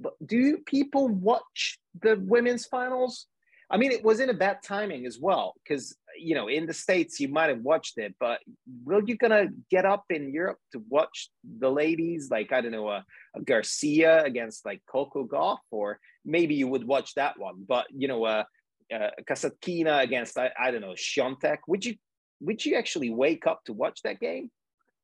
[0.00, 3.26] but do people watch the women's finals?
[3.68, 6.72] I mean, it was in a bad timing as well because you know in the
[6.72, 8.40] states you might have watched it, but
[8.84, 12.88] will you gonna get up in Europe to watch the ladies like I don't know
[12.88, 17.86] a, a Garcia against like Coco Gauff, or maybe you would watch that one, but
[17.90, 18.44] you know uh,
[18.92, 21.58] uh, a, a Kasatkina against I, I don't know Swiatek.
[21.66, 21.96] Would you
[22.40, 24.50] would you actually wake up to watch that game?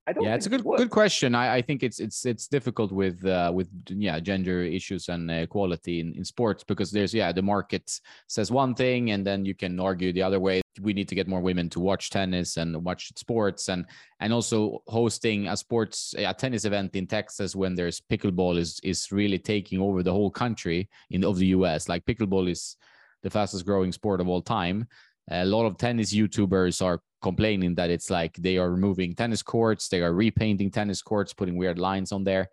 [0.07, 0.25] I don't.
[0.25, 1.35] Yeah, it's a good good question.
[1.35, 6.01] I, I think it's it's it's difficult with uh, with yeah gender issues and equality
[6.01, 9.79] in, in sports because there's yeah the market says one thing and then you can
[9.79, 10.61] argue the other way.
[10.81, 13.87] We need to get more women to watch tennis and watch sports and
[14.19, 19.13] and also hosting a sports a tennis event in Texas when there's pickleball is is
[19.13, 21.89] really taking over the whole country in of the U.S.
[21.89, 22.77] Like pickleball is
[23.23, 24.89] the fastest growing sport of all time
[25.31, 29.89] a lot of tennis YouTubers are complaining that it's like they are removing tennis courts,
[29.89, 32.49] they are repainting tennis courts, putting weird lines on there.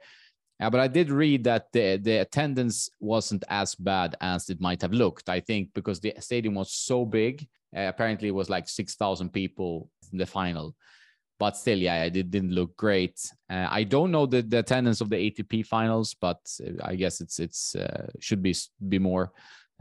[0.62, 4.82] Uh, but I did read that the the attendance wasn't as bad as it might
[4.82, 5.30] have looked.
[5.30, 9.30] I think because the stadium was so big, uh, apparently it was like six thousand
[9.30, 10.76] people in the final.
[11.40, 13.18] But still, yeah, it didn't look great.
[13.50, 16.40] Uh, I don't know the, the attendance of the ATP finals, but
[16.84, 18.54] I guess it's it's uh, should be
[18.90, 19.32] be more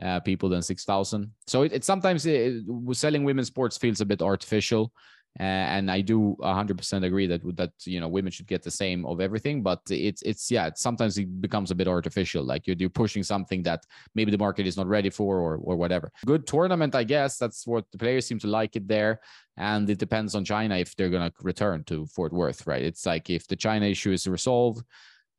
[0.02, 1.30] uh, people than 6,000.
[1.46, 4.92] So it, it sometimes it, selling women's sports feels a bit artificial.
[5.38, 9.06] Uh, and I do 100% agree that that you know women should get the same
[9.06, 12.42] of everything, but it's it's yeah it's, sometimes it becomes a bit artificial.
[12.42, 13.84] Like you're, you're pushing something that
[14.16, 16.10] maybe the market is not ready for or or whatever.
[16.26, 17.38] Good tournament, I guess.
[17.38, 19.20] That's what the players seem to like it there,
[19.56, 22.82] and it depends on China if they're gonna return to Fort Worth, right?
[22.82, 24.82] It's like if the China issue is resolved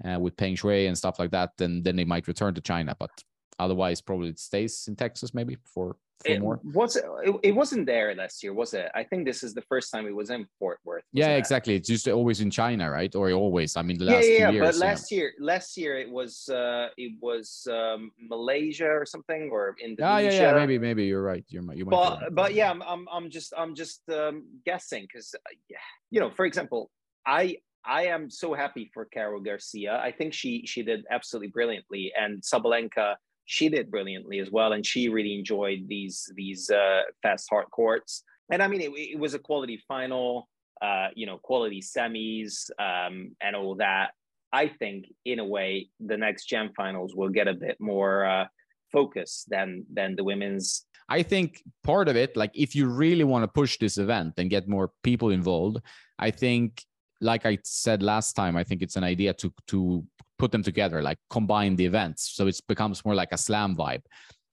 [0.06, 2.96] uh, with Peng Shuai and stuff like that, then then they might return to China.
[2.98, 3.12] But
[3.60, 6.60] Otherwise, probably it stays in Texas maybe for, for it more.
[6.64, 7.06] Was it,
[7.44, 8.90] it, wasn't there last year, was it?
[8.96, 11.04] I think this is the first time it was in Fort Worth.
[11.12, 11.76] Yeah, exactly.
[11.76, 13.14] It's just always in China, right?
[13.16, 13.76] Or always.
[13.76, 15.18] I mean, the last yeah, yeah, years, But last yeah.
[15.18, 20.06] year, last year it was uh it was um, Malaysia or something or Indonesia.
[20.06, 21.44] Ah, yeah, yeah, maybe, maybe you're right.
[21.50, 21.92] You're you might.
[21.92, 22.36] But right.
[22.36, 25.78] but yeah, I'm I'm, I'm just I'm just um, guessing because uh, yeah,
[26.12, 26.92] you know, for example,
[27.26, 30.00] I I am so happy for Carol Garcia.
[30.00, 33.16] I think she she did absolutely brilliantly, and Sabalenka
[33.50, 38.24] she did brilliantly as well, and she really enjoyed these these uh, fast hard courts.
[38.52, 40.48] And I mean, it, it was a quality final,
[40.84, 44.12] uh, you know, quality semis, um, and all that.
[44.54, 48.46] I think, in a way, the next gen finals will get a bit more uh,
[48.92, 50.86] focus than than the women's.
[51.10, 54.48] I think part of it, like if you really want to push this event and
[54.48, 55.78] get more people involved,
[56.20, 56.84] I think
[57.20, 60.06] like I said last time, I think it's an idea to to
[60.40, 62.32] put them together, like combine the events.
[62.34, 64.02] So it becomes more like a slam vibe.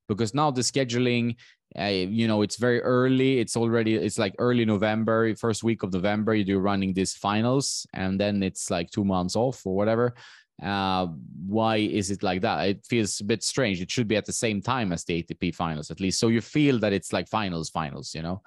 [0.09, 1.37] Because now the scheduling,
[1.79, 3.41] uh, you know, it's very early.
[3.41, 7.87] It's already, it's like early November, first week of November, you do running these finals,
[7.95, 10.15] and then it's like two months off or whatever.
[10.63, 11.07] Uh,
[11.47, 12.69] why is it like that?
[12.69, 13.81] It feels a bit strange.
[13.81, 16.19] It should be at the same time as the ATP finals, at least.
[16.19, 18.43] So you feel that it's like finals, finals, you know?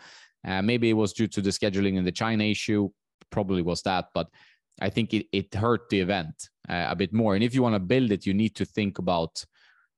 [0.47, 2.89] Uh, maybe it was due to the scheduling and the China issue,
[3.29, 4.27] probably was that, but
[4.81, 7.35] I think it, it hurt the event uh, a bit more.
[7.35, 9.43] And if you want to build it, you need to think about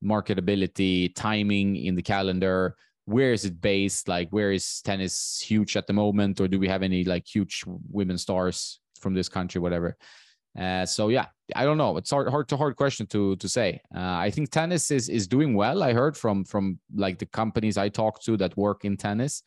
[0.03, 2.75] marketability, timing in the calendar.
[3.05, 4.07] Where is it based?
[4.07, 6.39] Like, where is tennis huge at the moment?
[6.39, 9.97] Or do we have any like huge women stars from this country, whatever?
[10.57, 11.97] Uh, so yeah, I don't know.
[11.97, 13.81] It's hard, hard to hard question to to say.
[13.95, 15.81] Uh, I think tennis is is doing well.
[15.81, 19.43] I heard from from like the companies I talked to that work in tennis,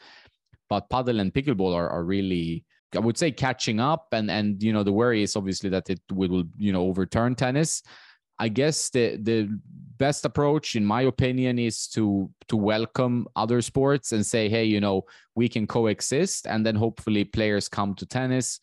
[0.70, 4.72] but paddle and pickleball are are really I would say catching up, and and you
[4.72, 7.82] know the worry is obviously that it will you know overturn tennis.
[8.38, 9.48] I guess the the
[9.96, 14.80] best approach, in my opinion, is to to welcome other sports and say, hey, you
[14.80, 15.04] know,
[15.34, 18.60] we can coexist, and then hopefully players come to tennis.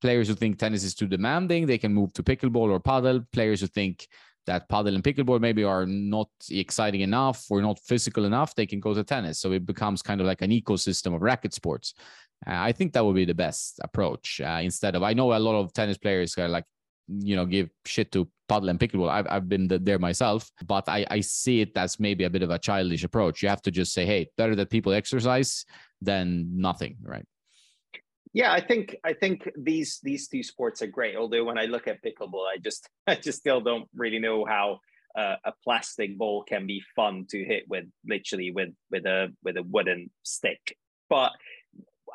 [0.00, 3.20] Players who think tennis is too demanding, they can move to pickleball or paddle.
[3.32, 4.06] Players who think
[4.46, 8.80] that paddle and pickleball maybe are not exciting enough or not physical enough, they can
[8.80, 9.38] go to tennis.
[9.38, 11.94] So it becomes kind of like an ecosystem of racket sports.
[12.46, 15.58] I think that would be the best approach uh, instead of I know a lot
[15.58, 16.64] of tennis players are like
[17.08, 19.10] you know give shit to paddle and pickleball.
[19.10, 22.50] I've I've been there myself, but I I see it as maybe a bit of
[22.50, 23.42] a childish approach.
[23.42, 25.64] You have to just say, hey, better that people exercise
[26.00, 27.26] than nothing, right?
[28.32, 31.16] Yeah, I think I think these these two sports are great.
[31.16, 34.80] Although when I look at pickleball, I just I just still don't really know how
[35.16, 39.56] uh, a plastic ball can be fun to hit with literally with with a with
[39.56, 40.76] a wooden stick.
[41.08, 41.32] But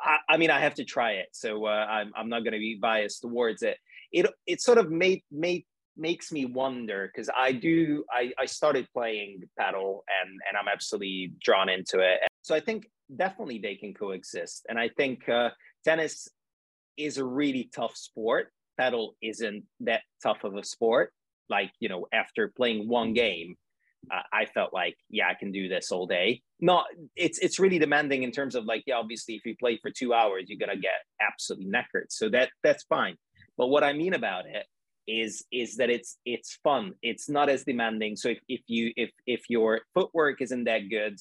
[0.02, 2.58] I, I mean, I have to try it, so uh, I'm I'm not going to
[2.58, 3.78] be biased towards it.
[4.12, 5.64] It it sort of made made
[5.96, 11.32] makes me wonder because I do I I started playing paddle and and I'm absolutely
[11.42, 12.20] drawn into it.
[12.42, 15.28] So I think definitely they can coexist, and I think.
[15.28, 15.50] Uh,
[15.84, 16.28] tennis
[16.96, 18.52] is a really tough sport.
[18.78, 21.12] Paddle isn't that tough of a sport.
[21.48, 23.56] Like, you know, after playing one game,
[24.10, 26.42] uh, I felt like, yeah, I can do this all day.
[26.60, 26.86] Not,
[27.16, 30.14] it's it's really demanding in terms of like, yeah, obviously, if you play for two
[30.14, 32.06] hours, you're gonna get absolutely knackered.
[32.10, 33.16] So that that's fine.
[33.56, 34.66] But what I mean about it
[35.06, 36.92] is is that it's it's fun.
[37.02, 38.16] It's not as demanding.
[38.16, 41.16] So if, if you if if your footwork isn't that good,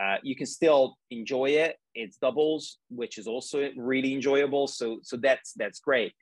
[0.00, 1.76] uh, you can still enjoy it.
[1.94, 4.66] It's doubles, which is also really enjoyable.
[4.66, 6.12] So so that's that's great.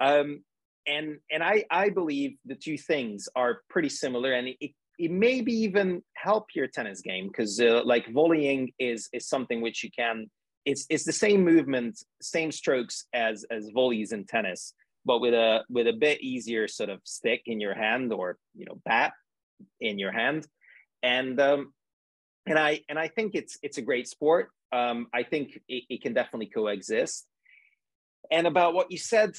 [0.00, 0.42] Um,
[0.86, 4.70] and and I I believe the two things are pretty similar, and it, it
[5.08, 9.90] maybe even help your tennis game because uh, like volleying is is something which you
[9.90, 10.30] can.
[10.64, 15.64] It's it's the same movement, same strokes as as volleys in tennis, but with a
[15.68, 19.12] with a bit easier sort of stick in your hand or you know bat
[19.80, 20.46] in your hand,
[21.02, 21.72] and um,
[22.46, 24.50] and I and I think it's it's a great sport.
[24.72, 27.26] Um, I think it, it, can definitely coexist.
[28.30, 29.34] And about what you said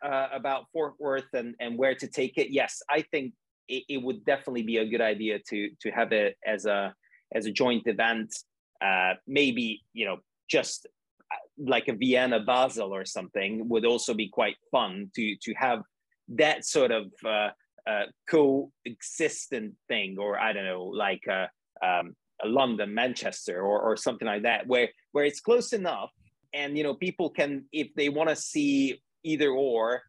[0.00, 3.32] uh, about Fort Worth and and where to take it, yes, I think
[3.68, 6.94] it, it, would definitely be a good idea to to have it as a
[7.34, 8.34] as a joint event.
[8.80, 10.86] Uh, maybe you know just
[11.32, 15.82] uh, like a Vienna Basel or something would also be quite fun to to have
[16.28, 17.50] that sort of uh,
[17.86, 21.48] uh, coexistent thing, or I don't know, like a,
[21.86, 26.10] um, London, Manchester, or, or something like that, where where it's close enough,
[26.52, 30.02] and you know people can if they want to see either or.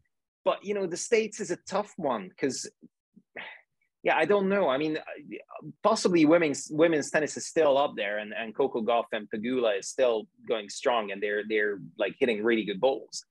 [0.44, 2.70] But you know the states is a tough one because
[4.04, 4.70] yeah, I don't know.
[4.70, 8.82] I mean, uh, uh, possibly women's women's tennis is still up there, and, and Coco
[8.82, 13.24] Gauff and Pegula is still going strong, and they're they're like hitting really good balls.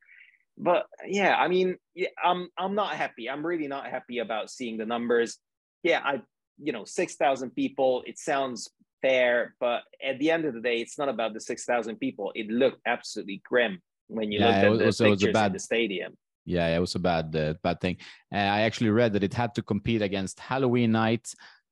[0.59, 3.31] But yeah, I mean, yeah, I'm I'm not happy.
[3.31, 5.39] I'm really not happy about seeing the numbers.
[5.83, 6.23] Yeah, I
[6.59, 8.03] you know six thousand people.
[8.07, 8.71] It sounds
[9.03, 12.33] fair, but at the end of the day, it's not about the six thousand people.
[12.35, 15.59] It looked absolutely grim when you yeah, looked at the was, pictures bad, in the
[15.59, 16.17] stadium.
[16.47, 17.97] Yeah, it was a bad uh, bad thing.
[18.33, 21.29] Uh, I actually read that it had to compete against Halloween night,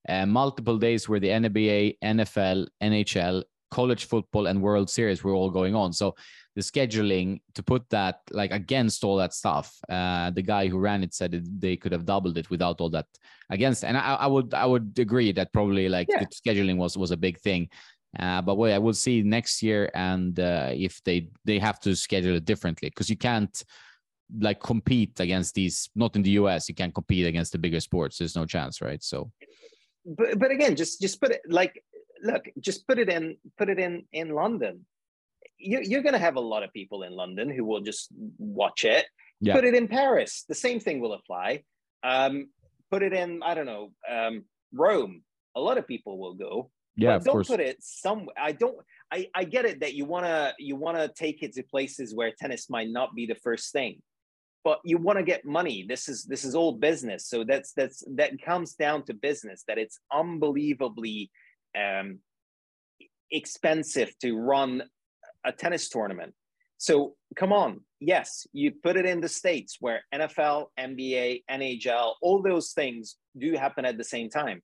[0.07, 5.49] uh, multiple days where the NBA, NFL, NHL, college football, and World Series were all
[5.49, 5.93] going on.
[5.93, 6.15] So
[6.55, 9.77] the scheduling to put that like against all that stuff.
[9.89, 12.89] Uh, the guy who ran it said it, they could have doubled it without all
[12.89, 13.07] that
[13.49, 13.83] against.
[13.83, 16.19] And I, I would I would agree that probably like yeah.
[16.19, 17.69] the scheduling was was a big thing.
[18.17, 21.95] Uh, but wait, I will see next year, and uh, if they they have to
[21.95, 23.63] schedule it differently because you can't
[24.39, 25.89] like compete against these.
[25.95, 28.17] Not in the US, you can't compete against the bigger sports.
[28.17, 29.03] There's no chance, right?
[29.03, 29.31] So,
[30.05, 31.83] but but again, just just put it like
[32.23, 34.85] look, just put it in put it in in London
[35.57, 38.83] you, you're going to have a lot of people in London who will just watch
[38.83, 39.05] it.
[39.41, 39.53] Yeah.
[39.53, 41.63] Put it in Paris, the same thing will apply.
[42.03, 42.49] Um,
[42.91, 45.23] put it in, I don't know, um, Rome.
[45.55, 46.71] A lot of people will go.
[46.97, 47.47] Yeah, don't course.
[47.47, 48.35] put it somewhere.
[48.39, 48.77] I don't.
[49.11, 52.69] I, I get it that you wanna you wanna take it to places where tennis
[52.69, 54.01] might not be the first thing,
[54.65, 55.85] but you want to get money.
[55.87, 57.27] This is this is all business.
[57.27, 59.63] So that's that's that comes down to business.
[59.67, 61.29] That it's unbelievably
[61.77, 62.19] um,
[63.31, 64.83] expensive to run
[65.45, 66.33] a tennis tournament.
[66.77, 72.41] So come on, yes, you put it in the states where NFL, NBA, NHL, all
[72.41, 74.61] those things do happen at the same time.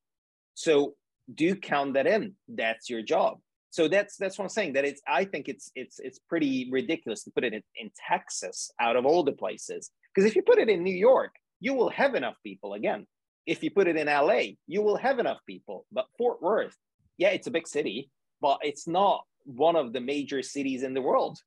[0.56, 0.96] So
[1.34, 2.34] do count that in.
[2.50, 3.38] That's your job.
[3.72, 4.74] So that's that's what I'm saying.
[4.74, 8.69] That it's I think it's it's it's pretty ridiculous to put it in, in Texas
[8.80, 9.89] out of all the places.
[10.13, 13.07] Because if you put it in New York, you will have enough people again.
[13.45, 15.86] If you put it in LA, you will have enough people.
[15.91, 16.76] But Fort Worth,
[17.17, 18.11] yeah, it's a big city,
[18.41, 21.39] but it's not one of the major cities in the world.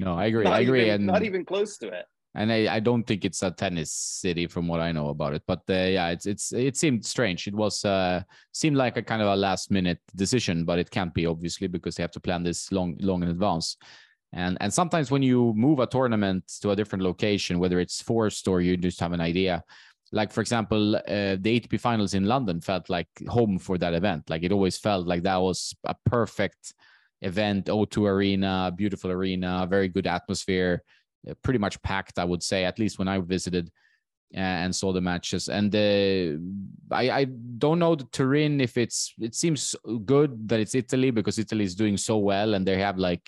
[0.00, 0.46] No, I agree.
[0.58, 2.06] I agree, even, and not even close to it.
[2.34, 5.42] And I, I don't think it's a tennis city from what I know about it.
[5.46, 7.46] But uh, yeah, it's it's it seemed strange.
[7.46, 8.22] It was uh
[8.52, 11.96] seemed like a kind of a last minute decision, but it can't be obviously because
[11.96, 13.76] they have to plan this long long in advance.
[14.32, 18.48] And and sometimes when you move a tournament to a different location, whether it's forced
[18.48, 19.62] or you just have an idea,
[20.10, 24.30] like for example, uh, the ATP finals in London felt like home for that event.
[24.30, 26.72] Like it always felt like that was a perfect
[27.22, 30.82] event, O2 Arena, beautiful arena, very good atmosphere,
[31.42, 33.70] pretty much packed, I would say, at least when I visited.
[34.34, 35.48] and saw the matches.
[35.48, 37.24] And uh, I, I
[37.58, 41.74] don't know the Turin if it's it seems good that it's Italy because Italy is
[41.74, 43.26] doing so well and they have like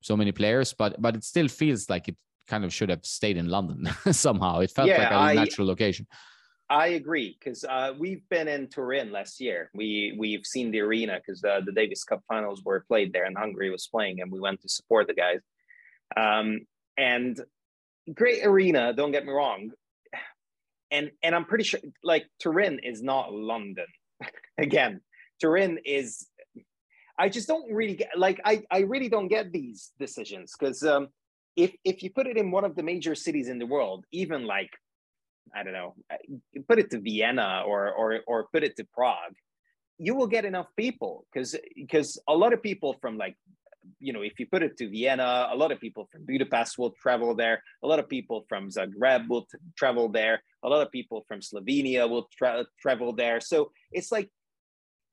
[0.00, 2.16] so many players, but but it still feels like it
[2.46, 4.60] kind of should have stayed in London somehow.
[4.60, 6.06] It felt yeah, like a I, natural location.
[6.70, 9.70] I agree because uh, we've been in Turin last year.
[9.74, 13.36] We we've seen the arena because the, the Davis Cup finals were played there, and
[13.36, 15.40] Hungary was playing, and we went to support the guys.
[16.16, 16.60] Um,
[16.96, 17.40] and
[18.12, 19.70] great arena, don't get me wrong.
[20.90, 23.86] And and I'm pretty sure like Turin is not London.
[24.58, 25.00] Again,
[25.40, 26.26] Turin is.
[27.16, 31.08] I just don't really get like I I really don't get these decisions because um,
[31.56, 34.46] if if you put it in one of the major cities in the world, even
[34.46, 34.70] like
[35.54, 35.94] I don't know,
[36.68, 39.34] put it to Vienna or or or put it to Prague,
[39.98, 43.36] you will get enough people because because a lot of people from like
[44.00, 46.94] you know if you put it to Vienna, a lot of people from Budapest will
[47.00, 47.62] travel there.
[47.82, 50.42] A lot of people from Zagreb will t- travel there.
[50.62, 53.40] A lot of people from Slovenia will tra- travel there.
[53.40, 54.30] So it's like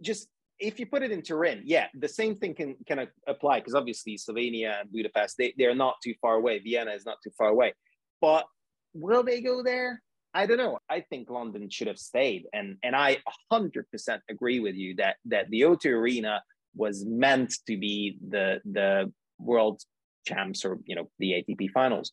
[0.01, 0.27] just
[0.59, 4.17] if you put it in Turin, yeah, the same thing can can apply because obviously
[4.17, 6.59] Slovenia and Budapest they they're not too far away.
[6.59, 7.73] Vienna is not too far away,
[8.21, 8.45] but
[8.93, 10.01] will they go there?
[10.33, 10.79] I don't know.
[10.89, 13.17] I think London should have stayed, and and I
[13.51, 16.41] 100% agree with you that that the O2 Arena
[16.75, 19.81] was meant to be the the world
[20.27, 22.11] champs or you know the ATP finals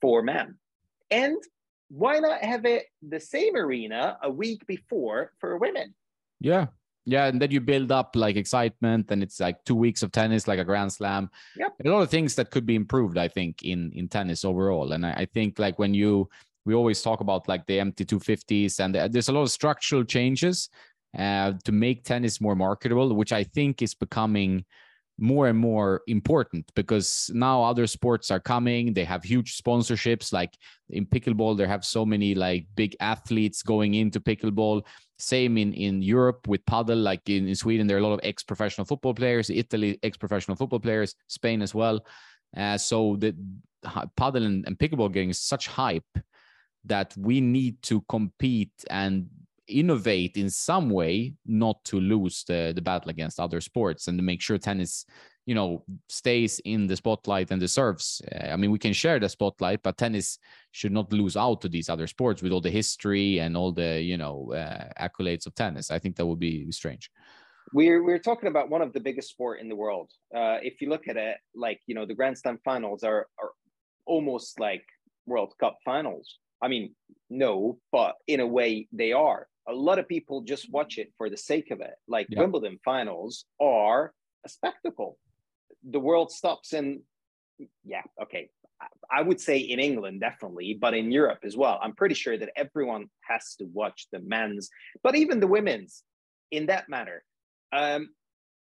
[0.00, 0.56] for men,
[1.10, 1.36] and
[1.88, 5.94] why not have it the same arena a week before for women?
[6.40, 6.66] Yeah,
[7.08, 10.46] yeah, and then you build up like excitement, and it's like two weeks of tennis,
[10.46, 11.30] like a Grand Slam.
[11.56, 11.76] Yep.
[11.82, 14.92] A lot of things that could be improved, I think, in in tennis overall.
[14.92, 16.28] And I, I think like when you
[16.66, 20.68] we always talk about like the MT250s, and uh, there's a lot of structural changes
[21.16, 24.64] uh, to make tennis more marketable, which I think is becoming
[25.18, 28.92] more and more important because now other sports are coming.
[28.92, 30.32] They have huge sponsorships.
[30.32, 30.56] Like
[30.90, 34.84] in pickleball they have so many like big athletes going into pickleball.
[35.18, 38.20] Same in in europe with paddle like in, in sweden there are a lot of
[38.22, 39.50] ex-professional football players.
[39.50, 41.14] Italy ex-professional football players.
[41.26, 42.00] Spain as well.
[42.56, 43.34] Uh, so the
[44.16, 46.18] paddle and, and pickleball getting such hype
[46.84, 49.28] that we need to compete and
[49.68, 54.22] innovate in some way not to lose the, the battle against other sports and to
[54.22, 55.04] make sure tennis
[55.46, 59.28] you know stays in the spotlight and deserves uh, i mean we can share the
[59.28, 60.38] spotlight but tennis
[60.72, 64.00] should not lose out to these other sports with all the history and all the
[64.00, 65.90] you know uh, accolades of tennis.
[65.90, 67.10] I think that would be strange.
[67.72, 70.10] We're we're talking about one of the biggest sport in the world.
[70.34, 73.50] Uh, if you look at it like you know the grand slam finals are are
[74.06, 74.84] almost like
[75.26, 76.38] world cup finals.
[76.62, 76.94] I mean,
[77.30, 79.46] no, but in a way they are.
[79.68, 81.94] A lot of people just watch it for the sake of it.
[82.06, 82.40] Like yeah.
[82.40, 84.12] Wimbledon finals are
[84.44, 85.18] a spectacle.
[85.88, 87.00] The world stops and
[87.84, 88.50] yeah, okay.
[89.10, 91.80] I would say in England, definitely, but in Europe as well.
[91.82, 94.70] I'm pretty sure that everyone has to watch the men's,
[95.02, 96.04] but even the women's
[96.50, 97.24] in that matter.
[97.72, 98.10] Um,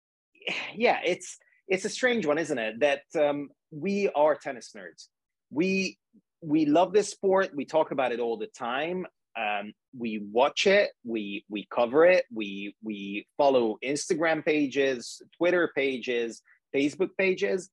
[0.76, 1.38] yeah, it's
[1.68, 2.80] it's a strange one, isn't it?
[2.80, 5.08] That um, we are tennis nerds.
[5.52, 5.98] We
[6.42, 7.52] we love this sport.
[7.56, 9.06] We talk about it all the time.
[9.38, 16.42] Um, we watch it, we we cover it, we we follow Instagram pages, Twitter pages,
[16.76, 17.70] Facebook pages,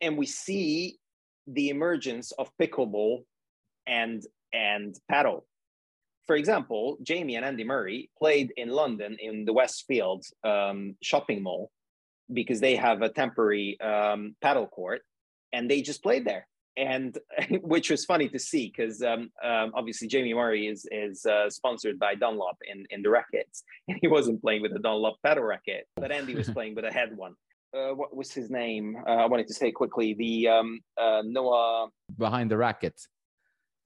[0.00, 0.96] and we see
[1.46, 3.24] the emergence of pickleball
[3.86, 4.22] and
[4.52, 5.42] and padel.
[6.26, 11.70] For example, Jamie and Andy Murray played in London in the Westfield um, shopping mall
[12.32, 15.02] because they have a temporary um, paddle court,
[15.52, 17.18] and they just played there and
[17.62, 21.98] which was funny to see because um, um, obviously Jamie Murray is is uh, sponsored
[21.98, 25.86] by Dunlop in in the rackets, and he wasn't playing with a Dunlop padel racket,
[25.96, 27.34] but Andy was playing with a head one.
[27.76, 28.96] Uh, what was his name?
[29.06, 32.98] Uh, I wanted to say quickly the um, uh, Noah behind the racket.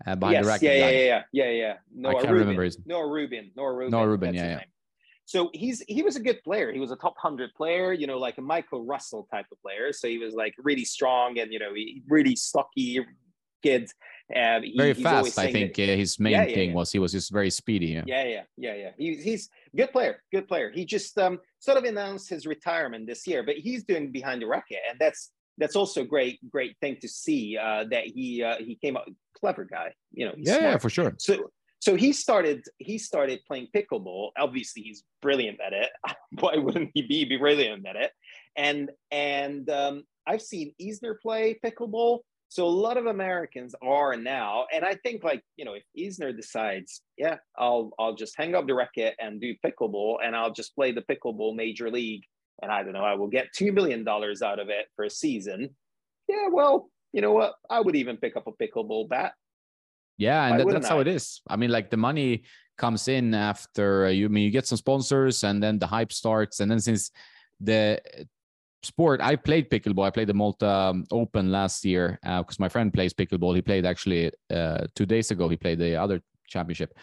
[0.07, 0.79] Uh, behind yes, the racket.
[0.79, 1.75] Yeah, yeah, yeah, yeah, yeah.
[1.95, 2.41] Noah I can't Rubin.
[2.41, 2.79] remember his.
[2.87, 3.51] Noah Rubin.
[3.57, 3.91] Noah Rubin.
[3.91, 4.35] Noah Rubin.
[4.35, 4.57] Yeah, yeah.
[4.57, 4.65] Name.
[5.31, 6.73] So he's he was a good player.
[6.73, 9.93] He was a top hundred player, you know, like a Michael Russell type of player.
[9.93, 11.71] So he was like really strong and you know
[12.09, 13.07] really stocky
[13.63, 13.89] kid.
[14.35, 15.39] Uh, he, very fast.
[15.39, 16.75] I think that, uh, his main yeah, yeah, thing yeah.
[16.75, 17.87] was he was just very speedy.
[17.87, 18.75] Yeah, yeah, yeah, yeah.
[18.75, 18.91] yeah.
[18.99, 20.73] He, he's good player, good player.
[20.75, 24.49] He just um, sort of announced his retirement this year, but he's doing behind the
[24.49, 28.57] racket, and that's that's also a great, great thing to see uh, that he uh,
[28.59, 29.07] he came up
[29.39, 29.95] clever guy.
[30.11, 31.15] You know, yeah, yeah, for sure.
[31.19, 34.31] So so he started he started playing pickleball.
[34.39, 35.89] Obviously he's brilliant at it.
[36.39, 37.37] Why wouldn't he be?
[37.37, 38.13] Brilliant at it.
[38.57, 42.21] And and um, i've seen Isner play pickleball.
[42.49, 44.67] So a lot of americans are now.
[44.73, 48.67] And i think like you know if Isner decides yeah i'll i'll just hang up
[48.67, 52.25] the racket and do pickleball and i'll just play the pickleball major league
[52.61, 55.11] and i don't know i will get two million dollars out of it for a
[55.11, 55.71] season.
[56.29, 57.55] Yeah well you know what?
[57.69, 59.33] I would even pick up a pickleball bat
[60.21, 60.91] Yeah, and that, that's I?
[60.91, 61.41] how it is.
[61.49, 62.45] I mean, like the money
[62.77, 66.61] comes in after you I mean you get some sponsors and then the hype starts.
[66.61, 67.11] And then since
[67.61, 68.01] the
[68.83, 70.07] sport i played pickleball.
[70.07, 73.55] I played the malta um, open last year because uh, my friend plays pickleball.
[73.55, 75.49] He played actually uh, two days ago.
[75.49, 76.97] He played the other championship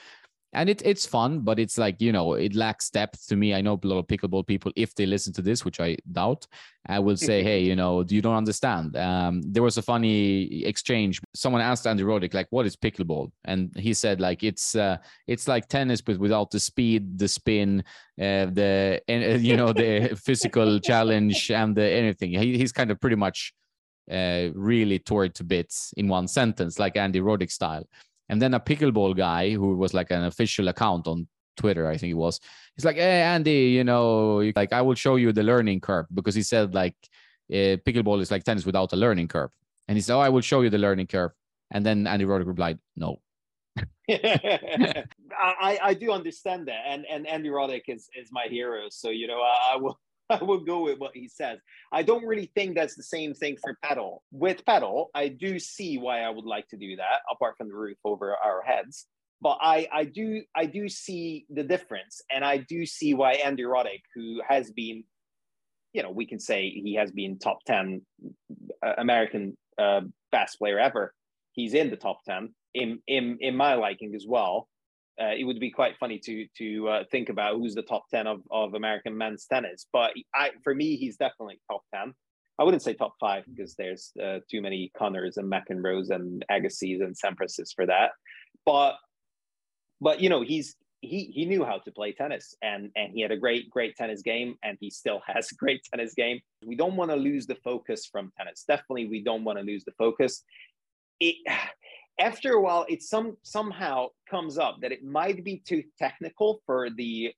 [0.54, 3.54] and it, it's fun, but it's like you know it lacks depth to me.
[3.54, 6.48] I know a lot of pickleball people, if they listen to this, which I doubt,
[6.88, 8.96] I will say, hey, you know, you don't understand.
[8.96, 11.20] Um, there was a funny exchange.
[11.36, 15.48] Someone asked Andy Roddick like, "What is pickleball?" and he said like it's uh, it's
[15.48, 17.84] like tennis, but without the speed, the spin,
[18.20, 22.32] uh, the uh, you know the physical challenge and the anything.
[22.32, 23.54] He, he's kind of pretty much
[24.10, 27.88] uh, really tore it to bits in one sentence, like Andy Roddick style.
[28.30, 32.12] And then a pickleball guy who was like an official account on Twitter, I think
[32.12, 32.40] it was.
[32.76, 36.36] He's like, "Hey Andy, you know, like I will show you the learning curve because
[36.36, 36.96] he said like
[37.52, 39.52] uh, pickleball is like tennis without a learning curve."
[39.88, 41.32] And he said, "Oh, I will show you the learning curve."
[41.72, 43.22] And then Andy Roddick replied, "No."
[44.10, 49.28] I, I do understand that, and and Andy Roddick is is my hero, so you
[49.28, 50.00] know I, I will
[50.30, 51.60] I will go with what he says.
[51.92, 54.20] I don't really think that's the same thing for padel.
[54.32, 57.76] With padel, I do see why I would like to do that, apart from the
[57.76, 59.08] roof over our heads.
[59.42, 63.64] But I, I do I do see the difference, and I do see why Andy
[63.64, 65.04] Roddick, who has been,
[65.94, 68.02] you know, we can say he has been top ten
[68.84, 70.02] uh, American uh,
[70.32, 71.14] best player ever.
[71.54, 74.68] He's in the top ten in in in my liking as well
[75.22, 78.28] uh, it would be quite funny to to uh, think about who's the top 10
[78.28, 79.88] of, of American men's tennis.
[79.92, 82.14] But I, for me, he's definitely top 10.
[82.60, 87.02] I wouldn't say top five because there's uh, too many Connors and McEnroes and Agassiz
[87.02, 88.12] and Sampras's for that.
[88.66, 88.96] But
[90.02, 93.32] but you know he's he he knew how to play tennis and and he had
[93.32, 96.40] a great great tennis game and he still has a great tennis game.
[96.66, 98.64] We don't want to lose the focus from tennis.
[98.68, 100.44] Definitely, we don't want to lose the focus.
[101.20, 101.36] It
[102.20, 106.90] after a while it some somehow comes up that it might be too technical for
[106.90, 107.32] the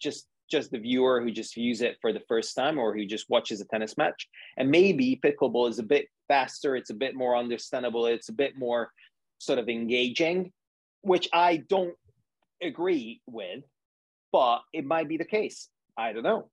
[0.00, 3.30] just just the viewer who just views it for the first time or who just
[3.30, 4.28] watches a tennis match
[4.58, 8.56] and maybe pickleball is a bit faster it's a bit more understandable it's a bit
[8.58, 8.90] more
[9.38, 10.52] sort of engaging
[11.02, 11.94] which i don't
[12.62, 13.64] agree with
[14.32, 16.48] but it might be the case i don't know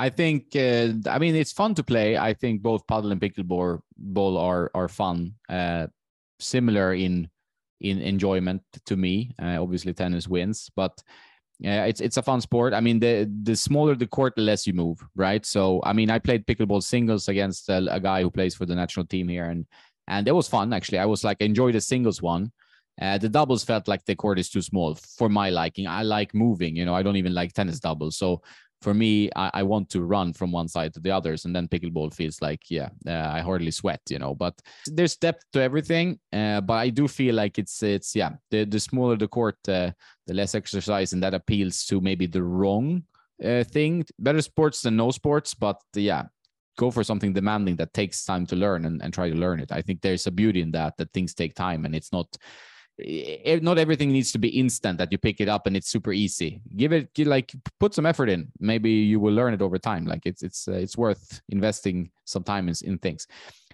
[0.00, 2.16] I think uh, I mean it's fun to play.
[2.16, 5.34] I think both paddle and pickleball ball are are fun.
[5.48, 5.88] Uh,
[6.40, 7.28] similar in
[7.80, 9.34] in enjoyment to me.
[9.40, 11.02] Uh, obviously, tennis wins, but
[11.60, 12.72] yeah, it's it's a fun sport.
[12.72, 15.44] I mean, the the smaller the court, the less you move, right?
[15.44, 18.76] So, I mean, I played pickleball singles against a, a guy who plays for the
[18.76, 19.66] national team here, and
[20.06, 20.98] and it was fun actually.
[20.98, 22.52] I was like enjoy the singles one.
[23.00, 25.86] Uh, the doubles felt like the court is too small for my liking.
[25.86, 26.94] I like moving, you know.
[26.94, 28.42] I don't even like tennis doubles, so
[28.80, 31.68] for me, I, I, want to run from one side to the others, and then
[31.68, 34.34] pickleball feels like, yeah, uh, I hardly sweat, you know.
[34.34, 34.54] But
[34.86, 36.20] there's depth to everything.
[36.32, 39.90] Uh, but I do feel like it's it's yeah, the the smaller the court, uh,
[40.26, 43.02] the less exercise, and that appeals to maybe the wrong
[43.44, 44.04] uh, thing.
[44.18, 46.24] Better sports than no sports, but yeah,
[46.76, 49.72] go for something demanding that takes time to learn and, and try to learn it.
[49.72, 52.28] I think there's a beauty in that that things take time, and it's not
[53.62, 56.60] not everything needs to be instant that you pick it up and it's super easy.
[56.76, 58.48] Give it like put some effort in.
[58.60, 60.04] Maybe you will learn it over time.
[60.04, 63.26] Like it's it's uh, it's worth investing some time in, in things.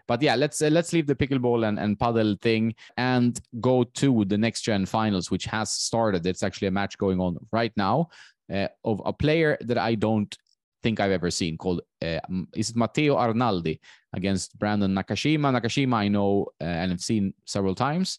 [0.06, 4.24] But yeah let's uh, let's leave the pickleball and, and paddle thing and go to
[4.26, 6.26] the next gen finals which has started.
[6.26, 8.10] It's actually a match going on right now
[8.52, 10.36] uh, of a player that i don't
[10.82, 12.20] think i've ever seen called uh,
[12.54, 13.78] is it matteo arnaldi
[14.12, 15.50] against brandon nakashima?
[15.58, 18.18] Nakashima i know uh, and i've seen several times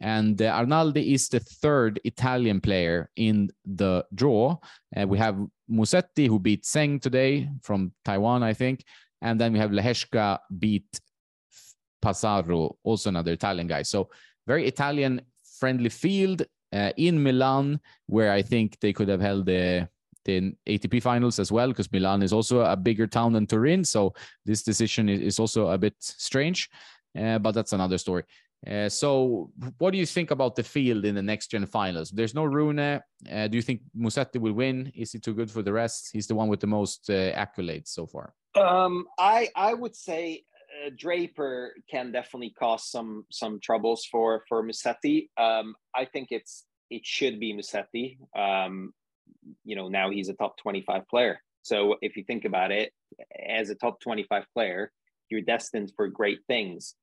[0.00, 4.56] and uh, Arnaldi is the third Italian player in the draw.
[4.96, 5.36] Uh, we have
[5.70, 8.84] Musetti, who beat Tseng today from Taiwan, I think.
[9.20, 11.00] And then we have Lehecka beat
[12.00, 13.82] Passaro, also another Italian guy.
[13.82, 14.10] So
[14.46, 15.20] very Italian
[15.58, 16.42] friendly field
[16.72, 19.88] uh, in Milan, where I think they could have held the,
[20.28, 23.82] ATP finals as well, because Milan is also a bigger town than Turin.
[23.82, 24.12] So
[24.44, 26.68] this decision is, is also a bit strange,
[27.18, 28.24] uh, but that's another story.
[28.66, 32.10] Uh, so, what do you think about the field in the next gen finals?
[32.10, 32.78] There's no Rune.
[32.78, 33.00] Uh,
[33.48, 34.90] do you think Musetti will win?
[34.96, 36.10] Is he too good for the rest?
[36.12, 38.34] He's the one with the most uh, accolades so far.
[38.56, 40.42] Um, I I would say
[40.84, 45.28] uh, Draper can definitely cause some some troubles for for Musetti.
[45.36, 48.18] Um, I think it's it should be Musetti.
[48.36, 48.92] Um,
[49.64, 51.40] you know, now he's a top 25 player.
[51.62, 52.92] So if you think about it,
[53.46, 54.90] as a top 25 player,
[55.28, 56.94] you're destined for great things.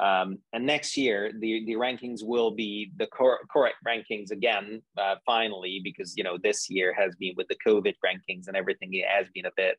[0.00, 5.16] Um, and next year, the, the rankings will be the cor- correct rankings again, uh,
[5.24, 9.04] finally, because, you know, this year has been with the COVID rankings and everything, it
[9.06, 9.76] has been a bit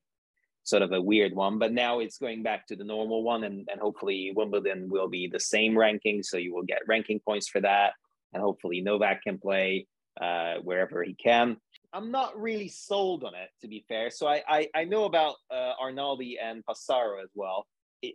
[0.64, 1.60] sort of a weird one.
[1.60, 5.28] But now it's going back to the normal one, and, and hopefully Wimbledon will be
[5.28, 7.94] the same ranking, so you will get ranking points for that,
[8.32, 9.88] and hopefully Novak can play
[10.22, 11.58] uh, wherever he can.
[11.92, 14.10] I'm not really sold on it, to be fair.
[14.10, 17.68] So I I, I know about uh, Arnaldi and Passaro as well.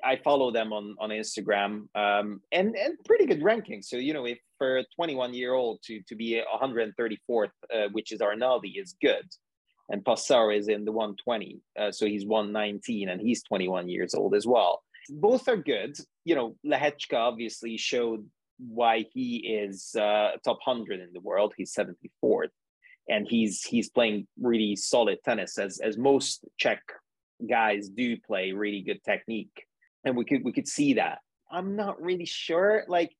[0.05, 3.83] I follow them on on Instagram, um, and and pretty good ranking.
[3.83, 8.13] So you know, if for a 21 year old to to be 134th, uh, which
[8.13, 9.25] is Arnaldi, is good
[9.91, 11.61] and Passaro is in the 120.
[11.79, 14.83] Uh, so he's 119 and he's 21 years old as well.
[15.09, 15.97] Both are good.
[16.25, 18.27] You know, Lehecka obviously showed
[18.59, 21.55] why he is uh, top 100 in the world.
[21.57, 22.51] He's 74th
[23.09, 26.83] and he's he's playing really solid tennis as as most Czech
[27.49, 29.65] guys do play really good technique.
[30.05, 31.19] And we could we could see that.
[31.51, 32.85] I'm not really sure.
[32.89, 33.13] Like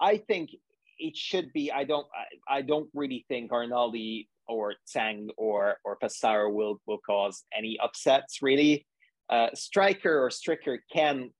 [0.00, 0.50] I think
[0.98, 2.06] it should be I don't
[2.48, 7.78] I, I don't really think Arnaldi or Tseng or or Passaro will will cause any
[7.82, 8.86] upsets really.
[9.30, 11.30] Uh, Striker or Stricker can,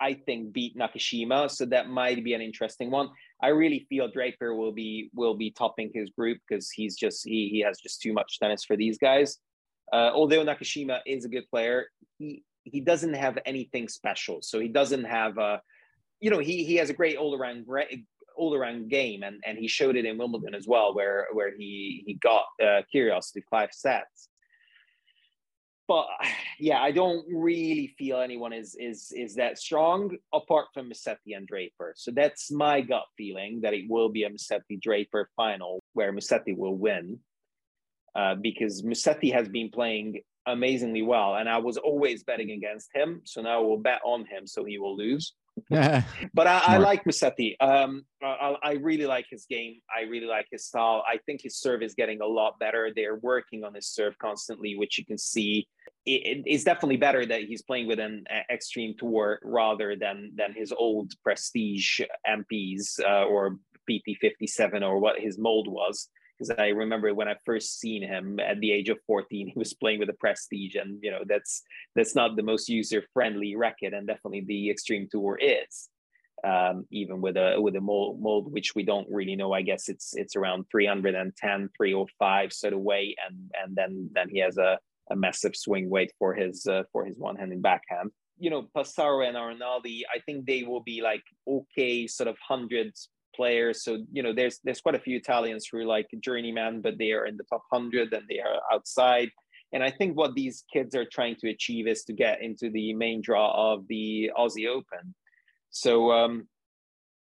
[0.00, 3.10] I think, beat Nakashima, so that might be an interesting one.
[3.42, 7.48] I really feel Draper will be will be topping his group because he's just he
[7.50, 9.38] he has just too much tennis for these guys.
[9.92, 11.86] Uh, although Nakashima is a good player,
[12.18, 14.42] he he doesn't have anything special.
[14.42, 15.60] So he doesn't have a,
[16.20, 17.66] you know, he he has a great all around
[18.36, 22.02] all around game, and and he showed it in Wimbledon as well, where where he
[22.06, 22.82] he got uh,
[23.50, 24.28] five sets.
[25.88, 26.06] But
[26.58, 31.46] yeah, I don't really feel anyone is is is that strong apart from Musetti and
[31.46, 31.92] Draper.
[31.96, 36.56] So that's my gut feeling that it will be a Musetti Draper final where Musetti
[36.56, 37.18] will win,
[38.14, 43.22] uh, because Musetti has been playing amazingly well, and I was always betting against him.
[43.24, 45.34] So now we'll bet on him, so he will lose.
[45.70, 47.56] but I, I, like Musetti.
[47.60, 49.80] Um, I, I, really like his game.
[49.94, 51.04] I really like his style.
[51.06, 52.90] I think his serve is getting a lot better.
[52.94, 55.68] They're working on his serve constantly, which you can see.
[56.06, 60.72] It, it's definitely better that he's playing with an extreme tour rather than than his
[60.72, 63.58] old prestige MPs uh, or
[63.90, 66.08] PT57 or what his mold was
[66.38, 69.74] because I remember when I first seen him at the age of 14, he was
[69.74, 71.62] playing with the Prestige, and you know that's
[71.94, 75.88] that's not the most user friendly racket, and definitely the Extreme Tour is.
[76.44, 79.52] Um, even with a with a mold, mold, which we don't really know.
[79.52, 84.40] I guess it's it's around 310, 305 sort of weight, and and then then he
[84.40, 84.76] has a,
[85.10, 88.10] a massive swing weight for his uh, for his one handed backhand.
[88.38, 93.08] You know, Passaro and Arnaldi, I think they will be like okay, sort of hundreds
[93.34, 93.84] players.
[93.84, 97.12] So you know, there's there's quite a few Italians who are like journeyman, but they
[97.12, 99.30] are in the top hundred and they are outside.
[99.72, 102.92] And I think what these kids are trying to achieve is to get into the
[102.92, 105.14] main draw of the Aussie Open.
[105.70, 106.46] So um,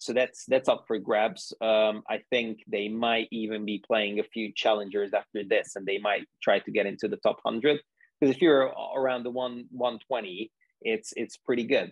[0.02, 1.54] so that's that's up for grabs.
[1.62, 6.00] Um, I think they might even be playing a few challengers after this, and they
[6.00, 7.80] might try to get into the top hundred.
[8.20, 11.92] Because if you're around the one one twenty, it's it's pretty good.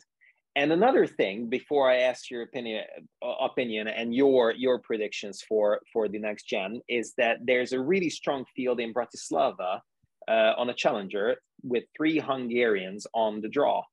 [0.60, 2.84] And another thing, before I ask your opinion,
[3.26, 7.80] uh, opinion and your your predictions for for the next gen, is that there's a
[7.92, 9.80] really strong field in Bratislava
[10.28, 13.84] uh, on a challenger with three Hungarians on the draw,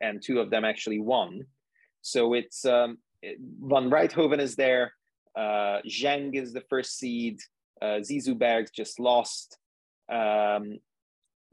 [0.00, 1.30] and two of them actually won.
[2.00, 2.96] So it's um,
[3.72, 4.94] Van Rijthoven is there,
[5.36, 7.36] uh, Zheng is the first seed,
[7.82, 9.58] uh, Zizou Bergs just lost,
[10.10, 10.64] um,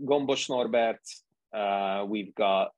[0.09, 1.03] Gombos Norbert.
[1.53, 2.71] Uh, we've got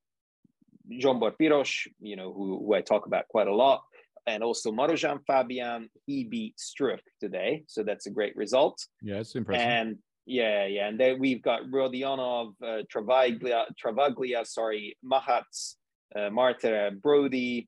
[0.92, 3.84] Piros, you know, who, who I talk about quite a lot,
[4.28, 8.84] and also Marozsan Fabian, he beat Struff today, so that's a great result.
[9.02, 9.68] Yeah, it's impressive.
[9.68, 15.76] And yeah, yeah, and then we've got Rodionov, uh, Travaglia, Travaglia, sorry, Mahats,
[16.16, 17.68] uh, Marta, Brody,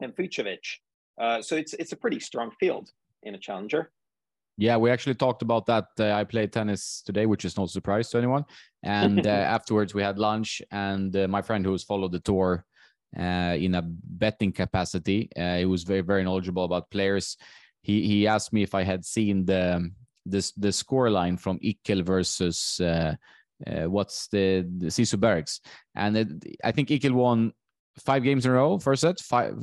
[0.00, 0.78] and Fucsovics.
[1.20, 2.90] Uh, so it's it's a pretty strong field
[3.22, 3.90] in a challenger.
[4.58, 5.88] Yeah, we actually talked about that.
[6.00, 8.44] Uh, I played tennis today, which is no surprise to anyone.
[8.82, 12.64] And uh, afterwards, we had lunch, and uh, my friend who's followed the tour
[13.18, 17.36] uh, in a betting capacity, uh, he was very, very knowledgeable about players.
[17.82, 19.90] He he asked me if I had seen the
[20.24, 23.14] this the score line from Ikel versus uh,
[23.84, 25.60] what's the, the Zizou Bergs,
[25.94, 26.28] and it,
[26.64, 27.52] I think Ikel won
[27.98, 29.54] five games in a row, first set, five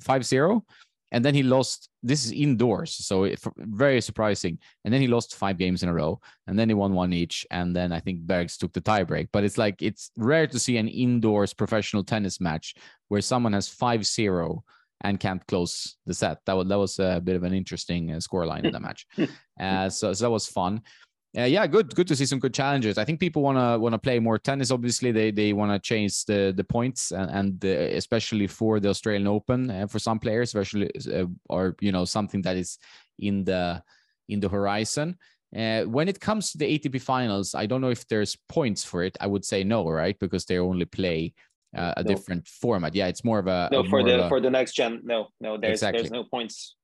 [0.00, 0.64] five zero
[1.12, 3.28] and then he lost this is indoors so
[3.58, 4.58] very surprising.
[4.84, 7.46] And then he lost five games in a row and then he won one each
[7.50, 9.28] and then i think bergs took the tiebreak.
[9.32, 12.74] But it's like it's rare to see an indoors professional tennis match
[13.08, 14.62] where someone has 5-0
[15.02, 16.38] and can't close the set.
[16.46, 19.06] That was that was a bit of an interesting uh, scoreline in the match.
[19.58, 20.82] Uh, so, so that was fun
[21.36, 22.96] uh, yeah, good, good to see some good challenges.
[22.96, 24.70] I think people want to want to play more tennis.
[24.70, 28.88] Obviously, they they want to change the the points, and, and the, especially for the
[28.88, 32.78] Australian Open, and for some players, especially uh, or you know something that is
[33.18, 33.82] in the
[34.28, 35.16] in the horizon.
[35.54, 39.04] Uh, when it comes to the ATP finals, I don't know if there's points for
[39.04, 39.16] it.
[39.20, 40.18] I would say no, right?
[40.18, 41.34] Because they only play
[41.76, 42.08] uh, a no.
[42.08, 42.94] different format.
[42.94, 45.02] Yeah, it's more of a no a for the a, for the next gen.
[45.04, 46.02] No, no, there's exactly.
[46.02, 46.76] there's no points.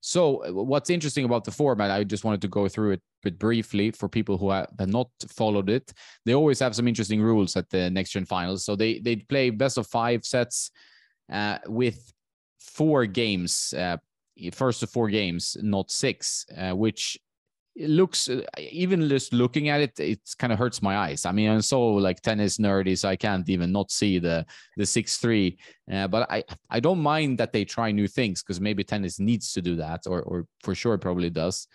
[0.00, 3.38] So uh, what's interesting about the format, I just wanted to go through it but
[3.38, 5.92] briefly for people who have not followed it.
[6.24, 8.64] They always have some interesting rules at the next gen finals.
[8.64, 10.70] So they they play best of five sets
[11.30, 12.12] uh, with
[12.58, 13.98] four games, uh,
[14.52, 17.18] first of four games, not six, uh, which
[17.76, 21.24] it looks uh, even just looking at it it kind of hurts my eyes.
[21.24, 24.44] I mean i'm so like tennis nerdy so i can't even not see the
[24.76, 25.58] the six three
[25.92, 29.52] uh, but i i don't mind that they try new things because maybe tennis needs
[29.52, 31.68] to do that or or for sure probably does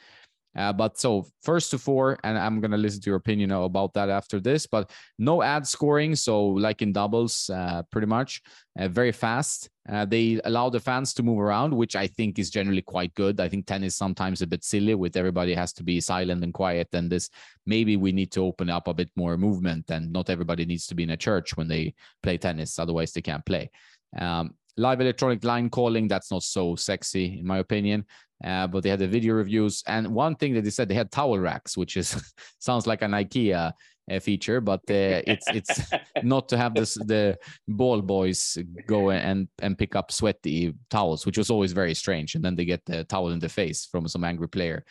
[0.55, 4.09] uh, but so first to four, and I'm gonna listen to your opinion about that
[4.09, 4.65] after this.
[4.65, 8.41] But no ad scoring, so like in doubles, uh, pretty much
[8.79, 9.69] uh, very fast.
[9.87, 13.39] Uh, they allow the fans to move around, which I think is generally quite good.
[13.39, 16.87] I think tennis sometimes a bit silly with everybody has to be silent and quiet.
[16.93, 17.29] And this
[17.65, 20.95] maybe we need to open up a bit more movement, and not everybody needs to
[20.95, 21.93] be in a church when they
[22.23, 23.69] play tennis, otherwise they can't play.
[24.17, 28.05] Um, live electronic line calling that's not so sexy in my opinion
[28.43, 29.83] uh, but they had the video reviews.
[29.87, 33.11] And one thing that they said they had towel racks which is sounds like an
[33.11, 33.71] ikea
[34.11, 35.81] uh, feature but uh, it's it's
[36.23, 37.35] not to have this the
[37.67, 38.55] ball boys
[38.85, 42.35] go and and pick up sweaty towels which was always very strange.
[42.35, 44.85] And then they get the towel in the face from some angry player.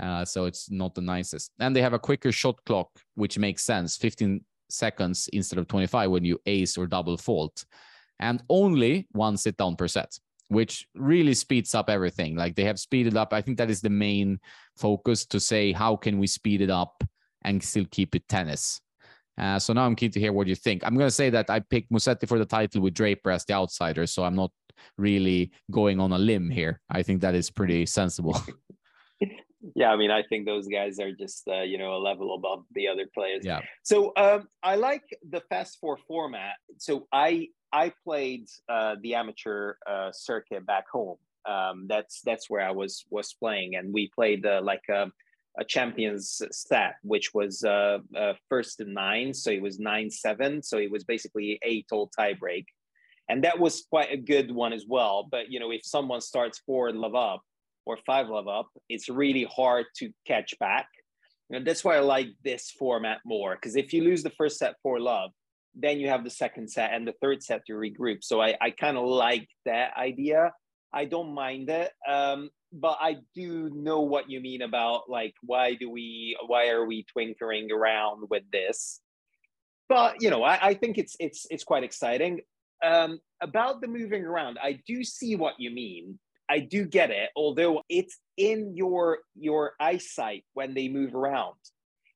[0.00, 1.50] Uh, so it's not the nicest.
[1.58, 3.96] And they have a quicker shot clock which makes sense.
[3.96, 7.64] 15 seconds instead of 25 when you ace or double fault.
[8.18, 10.16] And only one sit down per set,
[10.52, 12.36] which really speeds up everything.
[12.36, 13.32] Like they have speeded up.
[13.32, 14.38] I think that is the main
[14.76, 17.02] focus to say how can we speed it up
[17.42, 18.80] and still keep it tennis.
[19.38, 20.84] Uh, so now I'm keen to hear what you think.
[20.84, 23.54] I'm going to say that I picked Musetti for the title with Draper as the
[23.54, 24.50] outsider, so I'm not
[24.98, 26.80] really going on a limb here.
[26.90, 28.40] I think that is pretty sensible.
[29.74, 32.64] yeah, I mean, I think those guys are just uh, you know a level above
[32.74, 33.44] the other players.
[33.44, 33.60] Yeah.
[33.82, 36.56] So um, I like the fast four format.
[36.78, 41.16] So I I played uh, the amateur uh, circuit back home.
[41.48, 45.10] Um, that's that's where I was was playing, and we played uh, like a,
[45.58, 50.62] a, champions set, which was uh, uh, first to nine, so it was nine seven,
[50.62, 52.66] so it was basically eight all tiebreak,
[53.28, 55.26] and that was quite a good one as well.
[55.28, 57.42] But you know, if someone starts four love up
[57.86, 60.86] or five love up, it's really hard to catch back.
[61.50, 64.76] And that's why I like this format more, because if you lose the first set
[64.82, 65.32] four love,
[65.74, 68.22] then you have the second set and the third set to regroup.
[68.22, 70.52] So I, I kind of like that idea.
[70.92, 71.90] I don't mind it.
[72.08, 76.86] Um, but I do know what you mean about like why do we why are
[76.86, 79.00] we twinkering around with this?
[79.88, 82.40] But you know, I, I think it's it's it's quite exciting.
[82.82, 86.18] Um, about the moving around, I do see what you mean.
[86.50, 91.56] I do get it, although it's in your your eyesight when they move around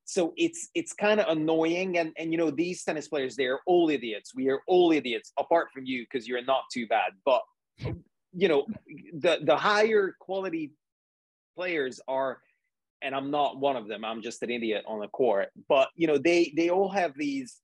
[0.07, 3.91] so it's it's kind of annoying and and you know these tennis players they're all
[3.91, 4.35] idiots.
[4.35, 7.13] We are all idiots apart from you because you're not too bad.
[7.25, 7.43] But
[8.33, 8.67] you know
[9.19, 10.73] the the higher quality
[11.55, 12.41] players are
[13.01, 16.07] and i'm not one of them i'm just an idiot on the court but you
[16.07, 17.61] know they they all have these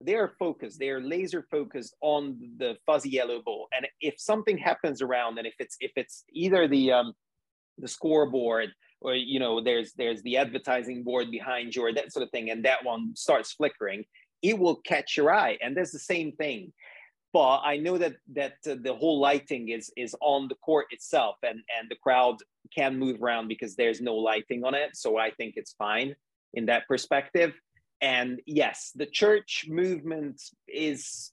[0.00, 3.68] they're focused they're laser focused on the fuzzy yellow ball.
[3.74, 7.14] And if something happens around and if it's if it's either the um
[7.78, 8.70] the scoreboard
[9.00, 12.50] or you know there's there's the advertising board behind you or that sort of thing
[12.50, 14.04] and that one starts flickering
[14.42, 16.72] it will catch your eye and there's the same thing.
[17.32, 21.36] But i know that that uh, the whole lighting is is on the court itself
[21.42, 22.36] and and the crowd
[22.74, 26.14] can move around because there's no lighting on it so i think it's fine
[26.54, 27.52] in that perspective.
[28.00, 31.32] And yes the church movement is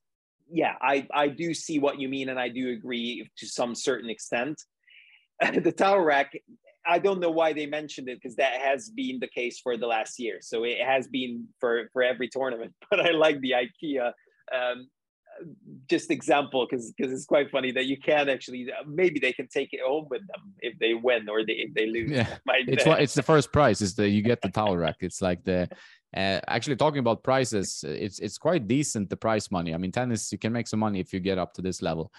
[0.51, 4.09] yeah i i do see what you mean and i do agree to some certain
[4.09, 4.61] extent.
[5.67, 6.31] The tower rack
[6.85, 9.87] I don't know why they mentioned it because that has been the case for the
[9.87, 10.39] last year.
[10.41, 12.73] So it has been for for every tournament.
[12.89, 14.11] But I like the IKEA
[14.53, 14.87] um,
[15.89, 19.73] just example because because it's quite funny that you can actually maybe they can take
[19.73, 22.11] it home with them if they win or they if they lose.
[22.11, 24.97] Yeah, it's what it's the first prize is the you get the towel rack.
[25.01, 25.69] It's like the
[26.15, 29.73] uh, actually talking about prices, it's it's quite decent the price money.
[29.73, 32.11] I mean, tennis you can make some money if you get up to this level.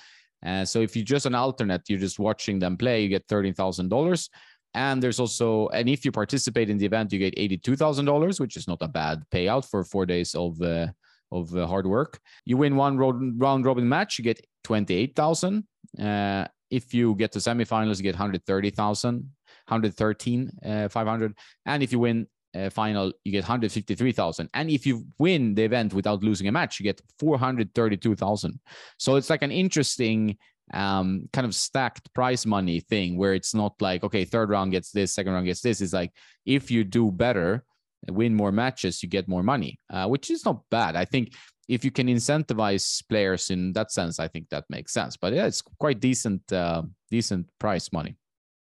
[0.45, 3.55] Uh, so if you're just an alternate, you're just watching them play, you get thirteen
[3.55, 4.29] thousand dollars.
[4.75, 8.67] And there's also, and if you participate in the event, you get $82,000, which is
[8.67, 10.89] not a bad payout for four days of, uh,
[11.31, 12.19] of uh, hard work.
[12.45, 15.65] You win one round, round robin match, you get 28,000.
[16.01, 21.35] Uh, if you get to semifinals, you get 130,000, 113, uh, 500.
[21.67, 24.49] And if you win uh, final, you get 153,000.
[24.55, 28.61] And if you win the event without losing a match, you get 432,000.
[28.99, 30.37] So it's like an interesting
[30.73, 34.91] um, kind of stacked prize money thing where it's not like okay third round gets
[34.91, 35.81] this second round gets this.
[35.81, 36.13] It's like
[36.47, 37.65] if you do better
[38.11, 40.97] win more matches you get more money uh, which is not bad.
[40.97, 41.35] I think
[41.69, 45.17] if you can incentivize players in that sense i think that makes sense.
[45.17, 48.17] But yeah it's quite decent uh, decent price money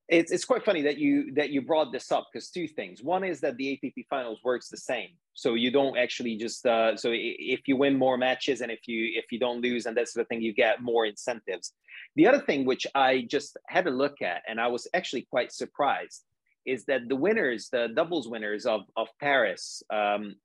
[0.09, 3.03] it's, it's quite funny that you that you brought this up because two things.
[3.03, 5.09] One is that the atp finals works the same.
[5.33, 9.11] So you don't actually just uh, so if you win more matches and if you
[9.15, 11.73] if you don't lose and that's the thing you get more incentives.
[12.15, 15.51] The other thing which i just had a look at and i was actually quite
[15.51, 16.23] surprised
[16.65, 20.35] is that the winners the doubles winners of of paris um,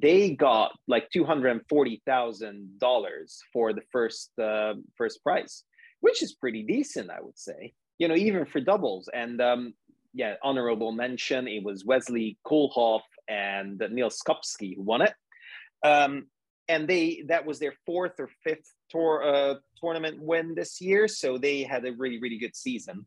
[0.00, 5.64] they got like two hundred and forty thousand dollars for the first uh, first prize,
[6.00, 9.08] which is pretty decent, I would say you know, even for doubles.
[9.12, 9.74] And um,
[10.12, 15.14] yeah, honorable mention, it was Wesley Koolhof and Neal Skupski who won it.
[15.84, 16.26] Um,
[16.68, 21.38] and they that was their fourth or fifth tour uh, tournament win this year, so
[21.38, 23.06] they had a really really good season.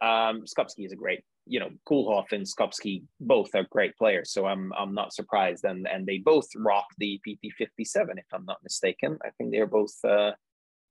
[0.00, 4.46] Um, Skupski is a great, you know, Koolhof and Skupski both are great players, so
[4.46, 5.64] I'm I'm not surprised.
[5.64, 9.18] And and they both rock the PT 57, if I'm not mistaken.
[9.24, 10.32] I think they're both uh,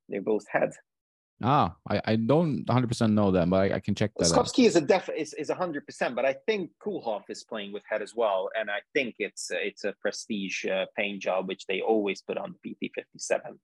[0.10, 0.72] they both had
[1.44, 4.76] Ah, I, I don't 100% know them, but I, I can check that Skupski is
[4.76, 8.50] a def is, is 100%, but I think Koolhof is playing with head as well.
[8.60, 12.56] And I think it's it's a prestige uh, paint job, which they always put on
[12.64, 13.60] the PT 57.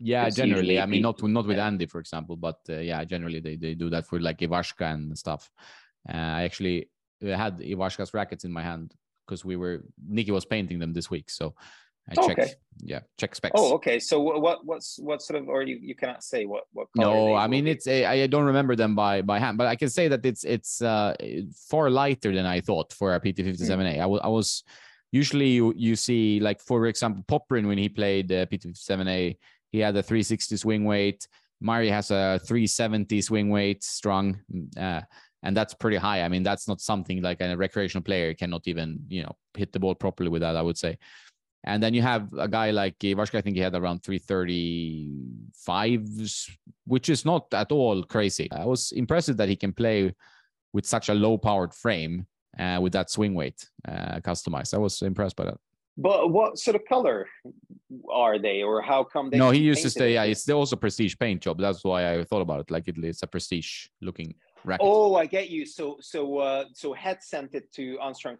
[0.00, 0.80] Yeah, generally.
[0.80, 1.66] I mean, not not with yeah.
[1.66, 5.16] Andy, for example, but uh, yeah, generally they, they do that for like Ivashka and
[5.16, 5.48] stuff.
[6.08, 8.94] Uh, I actually had Ivashka's rackets in my hand
[9.24, 11.54] because we were Nikki was painting them this week, so
[12.10, 12.38] I oh, check.
[12.38, 12.52] Okay.
[12.84, 13.52] Yeah, check specs.
[13.56, 14.00] Oh, okay.
[14.00, 17.46] So what what's what sort of or you, you cannot say what what No, I
[17.46, 20.26] mean it's a, I don't remember them by by hand, but I can say that
[20.26, 21.14] it's it's uh
[21.70, 23.66] far lighter than I thought for a PT57A.
[23.68, 23.92] Mm.
[23.92, 24.64] I, w- I was
[25.12, 29.36] usually you you see like for example Popyrin when he played uh, PT57A,
[29.70, 31.28] he had a 360 swing weight.
[31.60, 34.40] Murray has a 370 swing weight strong.
[34.76, 35.02] Uh,
[35.44, 36.22] and that's pretty high.
[36.22, 39.80] I mean, that's not something like a recreational player cannot even, you know, hit the
[39.80, 40.98] ball properly with that, I would say.
[41.64, 46.08] And then you have a guy like Ivashka, I think he had around 335,
[46.86, 48.50] which is not at all crazy.
[48.50, 50.12] I was impressed that he can play
[50.72, 52.26] with such a low powered frame
[52.58, 54.74] uh, with that swing weight uh, customized.
[54.74, 55.58] I was impressed by that.
[55.96, 57.28] But what sort of color
[58.10, 59.36] are they, or how come they?
[59.36, 60.14] No, he used to stay.
[60.14, 61.60] Yeah, it's also prestige paint job.
[61.60, 62.70] That's why I thought about it.
[62.70, 64.34] Like it, it's a prestige looking
[64.64, 64.86] racket.
[64.88, 65.66] Oh, I get you.
[65.66, 68.36] So so uh, so Head sent it to Armstrong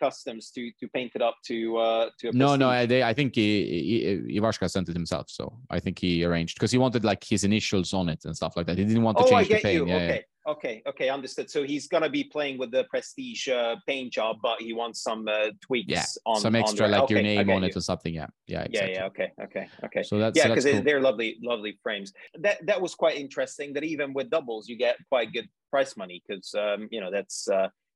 [0.00, 2.32] Customs to to paint it up to uh, to.
[2.32, 2.68] no, no.
[2.68, 5.30] I, they, I think he, he, Ivashka sent it himself.
[5.30, 8.56] So I think he arranged because he wanted like his initials on it and stuff
[8.56, 8.78] like that.
[8.78, 9.74] He didn't want to oh, change I get the paint.
[9.74, 9.86] You.
[9.88, 10.24] Yeah, okay.
[10.46, 11.50] Okay, okay, understood.
[11.50, 15.26] So he's gonna be playing with the prestige uh, paint job, but he wants some
[15.26, 15.88] uh, tweaks.
[15.88, 17.68] Yeah, on some extra on like okay, your name on you.
[17.68, 18.14] it or something.
[18.14, 18.92] Yeah, yeah, exactly.
[18.92, 19.06] yeah, yeah.
[19.06, 20.02] Okay, okay, okay.
[20.04, 20.82] So that's yeah, because so cool.
[20.82, 22.12] they're lovely, lovely frames.
[22.38, 23.72] That that was quite interesting.
[23.72, 27.48] That even with doubles, you get quite good price money because um, you know that's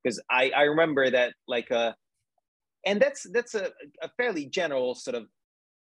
[0.03, 1.93] because uh, I I remember that like uh,
[2.85, 3.71] and that's that's a,
[4.03, 5.27] a fairly general sort of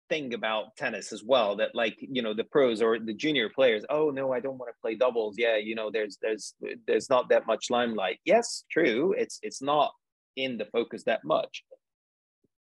[0.08, 3.84] thing about tennis as well that like you know the pros or the junior players
[3.88, 5.36] oh no i don't want to play doubles.
[5.38, 6.54] Yeah you know there's there's
[6.86, 8.18] there's not that much limelight.
[8.24, 9.92] Yes true it's it's not
[10.36, 11.64] in the focus that much.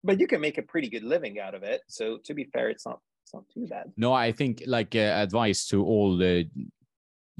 [0.03, 2.69] But you can make a pretty good living out of it so to be fair
[2.69, 3.91] it's not it's not too bad.
[3.97, 6.49] No i think like uh, advice to all the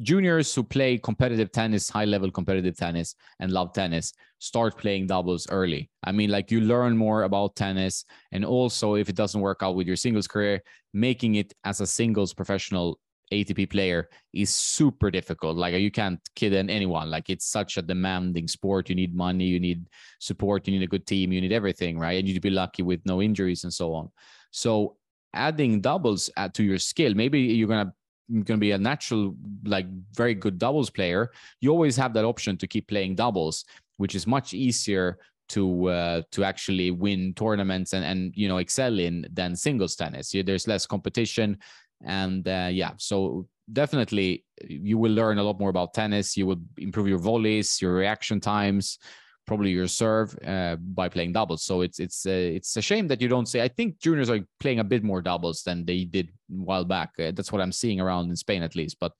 [0.01, 5.47] juniors who play competitive tennis, high level competitive tennis, and love tennis start playing doubles
[5.49, 5.89] early.
[6.03, 8.05] I mean, like you learn more about tennis.
[8.31, 10.61] And also, if it doesn't work out with your singles career,
[10.93, 12.99] making it as a singles professional
[13.31, 15.57] ATP player is super difficult.
[15.57, 17.09] Like you can't kid anyone.
[17.09, 18.89] Like it's such a demanding sport.
[18.89, 19.87] You need money, you need
[20.19, 22.19] support, you need a good team, you need everything, right?
[22.19, 24.11] And you need to be lucky with no injuries and so on.
[24.51, 24.97] So
[25.33, 27.93] adding doubles uh, to your skill, maybe you're gonna
[28.31, 32.57] going to be a natural, like very good doubles player, you always have that option
[32.57, 33.65] to keep playing doubles,
[33.97, 35.17] which is much easier
[35.49, 40.31] to uh, to actually win tournaments and and you know excel in than singles tennis.
[40.31, 41.59] There's less competition,
[42.03, 46.35] and uh, yeah, so definitely you will learn a lot more about tennis.
[46.35, 48.97] You will improve your volleys, your reaction times,
[49.45, 51.63] probably your serve uh, by playing doubles.
[51.63, 53.61] So it's it's uh, it's a shame that you don't say.
[53.61, 57.11] I think juniors are playing a bit more doubles than they did a while back.
[57.19, 58.97] Uh, that's what I'm seeing around in Spain at least.
[58.99, 59.13] But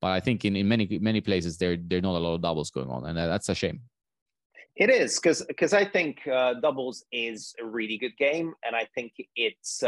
[0.00, 2.42] but I think in, in many many places there there are not a lot of
[2.42, 3.80] doubles going on, and uh, that's a shame.
[4.76, 8.86] It is because because I think uh, doubles is a really good game, and I
[8.94, 9.82] think it's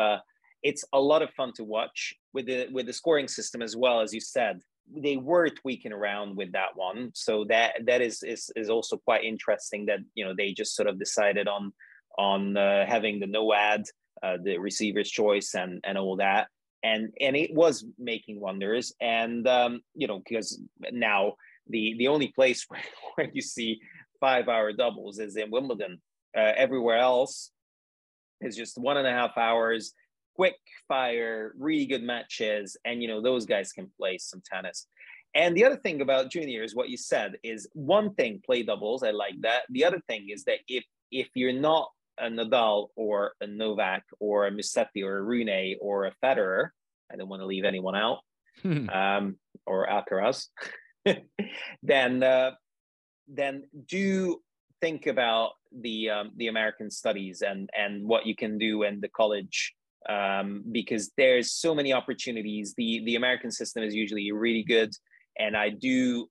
[0.63, 4.01] it's a lot of fun to watch with the with the scoring system as well
[4.01, 4.61] as you said
[4.97, 9.25] they were tweaking around with that one so that that is is, is also quite
[9.25, 11.73] interesting that you know they just sort of decided on
[12.19, 13.85] on uh, having the no ad
[14.23, 16.49] uh, the receiver's choice and and all that
[16.83, 18.93] and and it was making wonders.
[19.01, 20.61] And um, you know, because
[20.93, 21.35] now
[21.69, 22.83] the the only place where,
[23.15, 23.81] where you see
[24.21, 26.01] five hour doubles is in Wimbledon.
[26.37, 27.51] Uh, everywhere else
[28.41, 29.93] is just one and a half hours,
[30.41, 30.57] quick
[30.89, 34.87] fire, really good matches, and you know those guys can play some tennis.
[35.35, 39.03] And the other thing about juniors, what you said is one thing, play doubles.
[39.03, 39.65] I like that.
[39.69, 40.83] The other thing is that if
[41.13, 46.07] if you're not a Nadal or a Novak or a Musetti or a Rune or
[46.07, 46.71] a Federer,
[47.13, 48.21] I don't want to leave anyone out,
[48.65, 49.37] um,
[49.67, 50.47] or Alcaraz,
[51.83, 52.53] then uh,
[53.29, 54.41] then do
[54.81, 59.09] think about the um, the American studies and and what you can do in the
[59.09, 59.75] college
[60.09, 62.75] um, because there's so many opportunities.
[62.77, 64.91] The the American system is usually really good,
[65.39, 66.29] and I do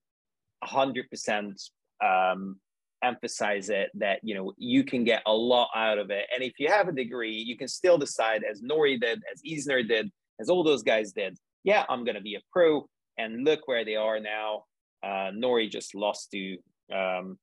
[0.64, 1.62] hundred percent
[2.04, 2.58] um,
[3.04, 6.26] emphasize it that you know you can get a lot out of it.
[6.34, 9.88] And if you have a degree, you can still decide, as Norrie did, as Isner
[9.88, 11.38] did, as all those guys did.
[11.64, 14.64] Yeah, I'm to be a pro, and look where they are now.
[15.04, 16.58] Uh, Norrie just lost to
[16.94, 17.38] um,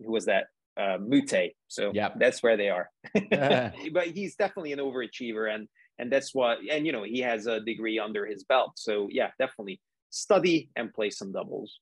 [0.00, 0.46] who was that?
[0.78, 1.54] Uh, Moutet.
[1.66, 2.88] So yeah, that's where they are.
[3.92, 5.66] but he's definitely an overachiever, and
[5.98, 6.58] and that's what.
[6.70, 8.72] And you know, he has a degree under his belt.
[8.76, 11.80] So yeah, definitely study and play some doubles.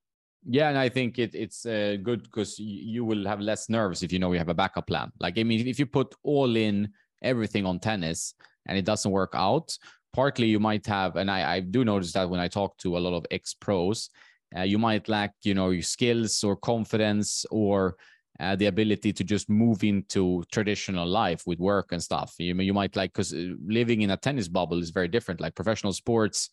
[0.49, 4.13] Yeah, and I think it, it's uh, good because you will have less nerves if
[4.13, 5.13] you know you have a backup plan.
[5.21, 6.89] Like I mean, if you put all in
[7.23, 8.35] everything on tennis
[8.67, 9.77] and it doesn't work out,
[10.13, 13.01] partly you might have, and I, I do notice that when I talk to a
[13.01, 14.09] lot of ex pros,
[14.57, 17.97] uh, you might lack, you know, your skills or confidence or
[18.41, 22.35] uh, the ability to just move into traditional life with work and stuff.
[22.39, 25.41] You, you might like because uh, living in a tennis bubble is very different.
[25.41, 26.51] Like professional sports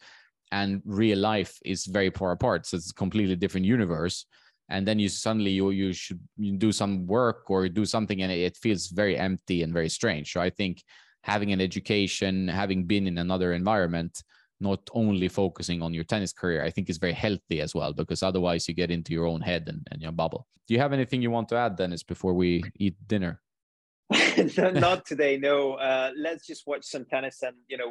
[0.52, 2.66] and real life is very far apart.
[2.66, 4.26] So it's a completely different universe.
[4.70, 6.22] And then you suddenly you you should
[6.58, 10.32] do some work or do something, and it feels very empty and very strange.
[10.32, 10.84] So I think
[11.24, 14.24] having an education, having been in another environment,
[14.64, 18.24] not only focusing on your tennis career, I think is very healthy as well, because
[18.24, 20.48] otherwise you get into your own head and, and your bubble.
[20.68, 23.42] Do you have anything you want to add, Dennis, before we eat dinner?
[24.58, 25.74] not today, no.
[25.74, 27.90] Uh, let's just watch some tennis and, you know,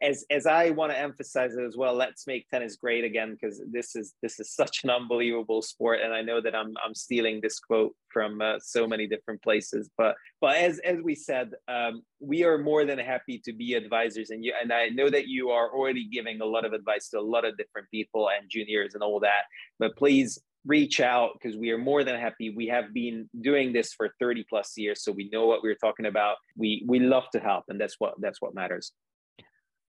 [0.00, 3.60] as as I want to emphasize it as well, let's make tennis great again because
[3.70, 7.40] this is this is such an unbelievable sport, and I know that I'm I'm stealing
[7.42, 9.90] this quote from uh, so many different places.
[9.98, 14.30] But but as as we said, um, we are more than happy to be advisors,
[14.30, 17.18] and you and I know that you are already giving a lot of advice to
[17.18, 19.44] a lot of different people and juniors and all that.
[19.78, 23.92] But please reach out because we are more than happy we have been doing this
[23.92, 27.40] for 30 plus years so we know what we're talking about we we love to
[27.40, 28.92] help and that's what that's what matters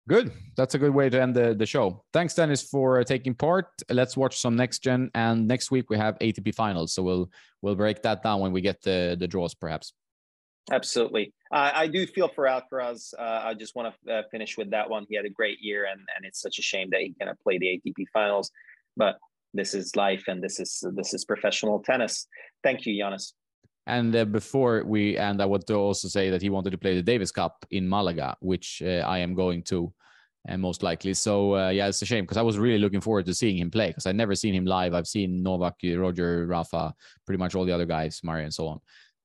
[0.07, 0.32] Good.
[0.57, 2.05] That's a good way to end the, the show.
[2.12, 3.66] Thanks, Dennis, for uh, taking part.
[3.88, 5.11] Let's watch some next gen.
[5.14, 7.30] And next week we have ATP finals, so we'll
[7.62, 9.94] we'll break that down when we get the the draws, perhaps.
[10.70, 11.32] Absolutely.
[11.52, 13.12] Uh, I do feel for Alcaraz.
[13.18, 15.07] Uh, I just want to uh, finish with that one.
[15.09, 17.59] He had a great year, and and it's such a shame that he cannot play
[17.59, 18.50] the ATP finals.
[18.96, 19.18] But
[19.55, 22.26] this is life, and this is this is professional tennis.
[22.62, 23.32] Thank you, Giannis.
[23.87, 26.95] And uh, before we end, I want to also say that he wanted to play
[26.95, 29.93] the Davis Cup in Malaga, which uh, I am going to,
[30.47, 31.12] and uh, most likely.
[31.14, 33.70] So uh, yeah, it's a shame because I was really looking forward to seeing him
[33.70, 34.95] play because I'd never seen him live.
[34.95, 36.95] I've seen Novak, Roger, Rafa,
[37.26, 38.80] pretty much all the other guys, Murray, and so on,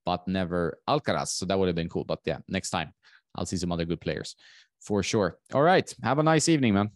[0.06, 1.30] but never Alcaraz.
[1.30, 2.04] So that would have been cool.
[2.04, 2.94] But yeah, next time
[3.36, 4.36] I'll see some other good players
[4.82, 5.38] for sure.
[5.54, 6.92] All right, have a nice evening, man.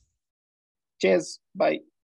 [1.01, 1.39] Cheers.
[1.55, 1.79] Bye.